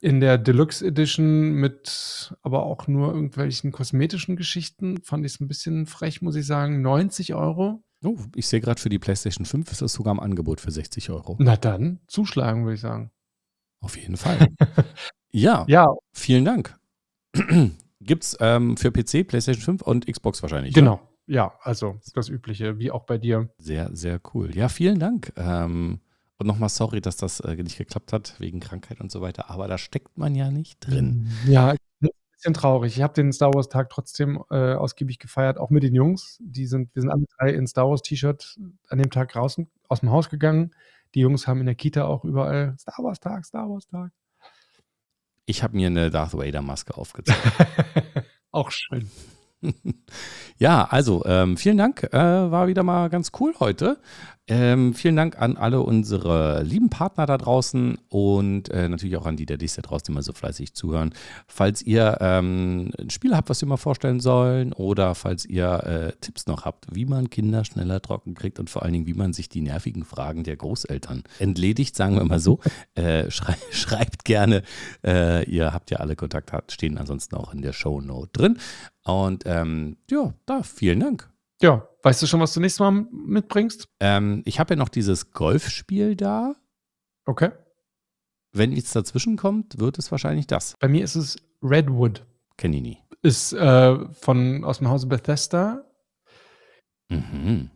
in 0.02 0.20
der 0.20 0.38
Deluxe 0.38 0.86
Edition 0.86 1.54
mit 1.54 2.36
aber 2.42 2.64
auch 2.64 2.88
nur 2.88 3.14
irgendwelchen 3.14 3.72
kosmetischen 3.72 4.36
Geschichten 4.36 5.02
fand 5.02 5.26
ich 5.26 5.34
es 5.34 5.40
ein 5.40 5.48
bisschen 5.48 5.86
frech, 5.86 6.22
muss 6.22 6.36
ich 6.36 6.46
sagen. 6.46 6.82
90 6.82 7.34
Euro. 7.36 7.84
Oh, 8.04 8.18
ich 8.36 8.48
sehe 8.48 8.60
gerade 8.60 8.82
für 8.82 8.90
die 8.90 9.00
PlayStation 9.00 9.46
5 9.46 9.72
ist 9.72 9.82
das 9.82 9.94
sogar 9.94 10.14
im 10.14 10.20
Angebot 10.20 10.60
für 10.60 10.72
60 10.72 11.10
Euro. 11.10 11.38
Na 11.40 11.56
dann, 11.56 12.02
zuschlagen, 12.08 12.64
würde 12.66 12.76
ich 12.76 12.82
sagen. 12.82 13.12
Auf 13.80 13.98
jeden 13.98 14.18
Fall. 14.18 14.50
ja, 15.32 15.64
Ja, 15.70 15.88
vielen 16.12 16.44
Dank. 16.44 16.78
Gibt's 18.06 18.38
ähm, 18.40 18.78
für 18.78 18.92
PC, 18.92 19.28
PlayStation 19.28 19.64
5 19.64 19.82
und 19.82 20.08
Xbox 20.08 20.42
wahrscheinlich. 20.42 20.74
genau. 20.74 21.00
Ja, 21.26 21.54
also 21.62 22.00
das 22.16 22.28
Übliche, 22.28 22.80
wie 22.80 22.92
auch 22.92 23.06
bei 23.06 23.18
dir. 23.18 23.50
Sehr, 23.58 23.90
sehr 23.94 24.20
cool. 24.34 24.54
Ja, 24.56 24.68
vielen 24.68 25.00
Dank. 25.00 25.32
Ähm, 25.38 26.02
und 26.38 26.48
nochmal 26.48 26.70
sorry, 26.70 27.00
dass 27.00 27.16
das 27.16 27.40
äh, 27.40 27.56
nicht 27.56 27.78
geklappt 27.78 28.12
hat 28.12 28.36
wegen 28.40 28.60
Krankheit 28.60 29.00
und 29.00 29.12
so 29.12 29.22
weiter. 29.22 29.50
Aber 29.50 29.68
da 29.68 29.78
steckt 29.78 30.18
man 30.18 30.36
ja 30.36 30.52
nicht 30.52 30.80
drin. 30.82 31.30
Ja, 31.48 31.74
ich 31.74 31.80
bin 32.00 32.10
ein 32.10 32.32
bisschen 32.34 32.54
traurig. 32.54 32.98
Ich 32.98 33.02
habe 33.02 33.14
den 33.14 33.32
Star 33.32 33.54
Wars 33.54 33.70
Tag 33.70 33.90
trotzdem 33.90 34.44
äh, 34.50 34.74
ausgiebig 34.74 35.20
gefeiert, 35.20 35.58
auch 35.58 35.70
mit 35.70 35.84
den 35.84 35.96
Jungs. 35.96 36.40
Die 36.42 36.66
sind, 36.66 36.94
wir 36.94 37.02
sind 37.02 37.12
alle 37.12 37.26
drei 37.38 37.52
in 37.52 37.68
Star 37.68 37.88
Wars 37.88 38.02
T-Shirt 38.02 38.58
an 38.90 38.98
dem 38.98 39.10
Tag 39.10 39.32
draußen 39.32 39.70
aus 39.88 40.02
dem 40.02 40.12
Haus 40.12 40.30
gegangen. 40.30 40.76
Die 41.16 41.22
Jungs 41.22 41.48
haben 41.48 41.62
in 41.62 41.68
der 41.68 41.76
Kita 41.76 42.06
auch 42.06 42.26
überall 42.26 42.76
Star 42.78 43.04
Wars 43.04 43.20
Tag, 43.22 43.46
Star 43.46 43.70
Wars 43.70 43.88
Tag. 43.88 44.12
Ich 45.46 45.64
habe 45.64 45.76
mir 45.76 45.88
eine 45.88 46.10
Darth 46.10 46.34
Vader 46.34 46.62
Maske 46.62 46.96
aufgezogen. 46.98 47.42
auch 48.52 48.72
schön. 48.72 49.10
ja, 50.58 50.86
also 50.86 51.24
ähm, 51.26 51.58
vielen 51.58 51.78
Dank. 51.78 52.04
Äh, 52.12 52.18
war 52.18 52.68
wieder 52.68 52.84
mal 52.84 53.10
ganz 53.10 53.32
cool 53.40 53.54
heute. 53.60 53.98
Ähm, 54.50 54.94
vielen 54.94 55.16
Dank 55.16 55.42
an 55.42 55.56
alle 55.56 55.80
unsere 55.80 56.64
lieben 56.64 56.90
Partner 56.90 57.26
da 57.26 57.38
draußen 57.38 57.98
und 58.10 58.68
äh, 58.70 58.90
natürlich 58.90 59.16
auch 59.16 59.26
an 59.26 59.38
die 59.38 59.46
Daddys 59.46 59.76
da 59.76 59.82
draußen, 59.82 60.08
die 60.08 60.12
mal 60.12 60.22
so 60.22 60.34
fleißig 60.34 60.74
zuhören. 60.74 61.14
Falls 61.48 61.82
ihr 61.82 62.18
ähm, 62.20 62.92
ein 63.00 63.10
Spiel 63.10 63.38
habt, 63.38 63.50
was 63.50 63.62
wir 63.62 63.70
mal 63.70 63.78
vorstellen 63.78 64.20
sollen 64.20 64.74
oder 64.74 65.16
falls 65.16 65.46
ihr 65.46 65.84
äh, 65.86 66.12
Tipps 66.20 66.46
noch 66.46 66.66
habt, 66.66 66.94
wie 66.94 67.06
man 67.06 67.30
Kinder 67.30 67.64
schneller 67.64 68.02
trocken 68.02 68.34
kriegt 68.34 68.60
und 68.60 68.70
vor 68.70 68.84
allen 68.84 68.92
Dingen, 68.92 69.08
wie 69.08 69.14
man 69.14 69.32
sich 69.32 69.48
die 69.48 69.62
nervigen 69.62 70.04
Fragen 70.04 70.44
der 70.44 70.58
Großeltern 70.58 71.24
entledigt, 71.40 71.96
sagen 71.96 72.18
wir 72.18 72.26
mal 72.26 72.42
so, 72.42 72.60
äh, 72.96 73.32
schrei 73.32 73.56
schreibt 73.72 74.26
gerne. 74.26 74.64
Äh, 75.06 75.50
ihr 75.50 75.74
habt 75.74 75.90
ja 75.90 76.00
alle 76.00 76.18
Kontaktdaten, 76.18 76.70
stehen 76.70 76.98
ansonsten 76.98 77.38
auch 77.38 77.54
in 77.54 77.62
der 77.62 77.72
Show 77.72 78.02
Note 78.02 78.32
drin. 78.34 78.58
Und 79.06 79.44
ähm, 79.46 79.96
ja, 80.12 80.34
da, 80.46 80.64
vielen 80.64 81.00
Dank. 81.00 81.33
Ja, 81.64 81.88
weißt 82.02 82.22
du 82.22 82.28
schon, 82.28 82.42
was 82.42 82.54
du 82.54 82.60
nächstes 82.60 82.82
Mal 82.82 82.92
mitbringst? 82.92 83.88
Ähm, 84.02 84.42
ich 84.44 84.60
habe 84.60 84.74
ja 84.74 84.76
noch 84.76 84.90
dieses 84.90 85.32
Golfspiel 85.32 86.18
da. 86.18 86.56
Okay. 87.26 87.52
Wenn 88.52 88.72
nichts 88.72 88.92
dazwischen 88.92 89.38
kommt, 89.38 89.80
wird 89.80 89.98
es 89.98 90.12
wahrscheinlich 90.12 90.46
das. 90.46 90.76
Bei 90.82 90.90
mir 90.90 91.06
ist 91.06 91.16
es 91.16 91.38
Redwood. 91.62 92.26
Kenne 92.58 92.76
ich 92.76 92.82
nie. 92.82 92.98
Ist 93.22 93.54
äh, 93.54 93.98
von 94.14 94.66
aus 94.66 94.80
dem 94.80 94.90
Hause 94.90 95.08
Bethesda. 95.08 95.86
Mhm. 97.08 97.72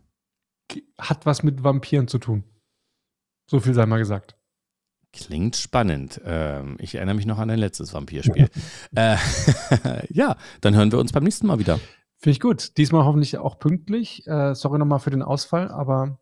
Hat 1.00 1.24
was 1.24 1.42
mit 1.42 1.64
Vampiren 1.64 2.08
zu 2.08 2.18
tun. 2.18 2.44
So 3.50 3.58
viel 3.58 3.72
sei 3.72 3.86
mal 3.86 3.96
gesagt. 3.96 4.36
Klingt 5.14 5.56
spannend. 5.56 6.20
Ähm, 6.26 6.76
ich 6.78 6.94
erinnere 6.94 7.14
mich 7.14 7.24
noch 7.24 7.38
an 7.38 7.48
ein 7.48 7.58
letztes 7.58 7.94
Vampirspiel. 7.94 8.50
äh, 8.94 9.16
ja, 10.10 10.36
dann 10.60 10.76
hören 10.76 10.92
wir 10.92 10.98
uns 10.98 11.12
beim 11.12 11.24
nächsten 11.24 11.46
Mal 11.46 11.58
wieder. 11.58 11.80
Finde 12.18 12.32
ich 12.32 12.40
gut. 12.40 12.76
Diesmal 12.76 13.04
hoffentlich 13.04 13.38
auch 13.38 13.58
pünktlich. 13.58 14.26
Äh, 14.26 14.54
sorry 14.54 14.78
nochmal 14.78 14.98
für 14.98 15.10
den 15.10 15.22
Ausfall, 15.22 15.68
aber 15.70 16.18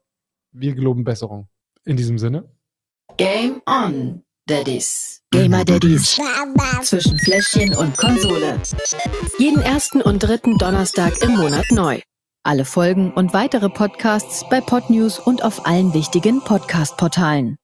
wir 0.52 0.74
geloben 0.74 1.04
Besserung. 1.04 1.48
In 1.84 1.96
diesem 1.96 2.18
Sinne. 2.18 2.50
Game 3.16 3.62
on, 3.66 4.22
Daddies. 4.46 5.22
Gamer 5.30 5.64
Daddies. 5.64 6.20
Zwischen 6.82 7.18
Fläschchen 7.18 7.74
und 7.74 7.96
Konsole. 7.96 8.60
Jeden 9.38 9.62
ersten 9.62 10.02
und 10.02 10.22
dritten 10.22 10.58
Donnerstag 10.58 11.22
im 11.22 11.36
Monat 11.36 11.66
neu. 11.70 12.00
Alle 12.42 12.64
Folgen 12.64 13.12
und 13.12 13.32
weitere 13.32 13.68
Podcasts 13.68 14.48
bei 14.48 14.60
Podnews 14.60 15.18
und 15.18 15.42
auf 15.44 15.66
allen 15.66 15.94
wichtigen 15.94 16.40
Podcast-Portalen. 16.40 17.56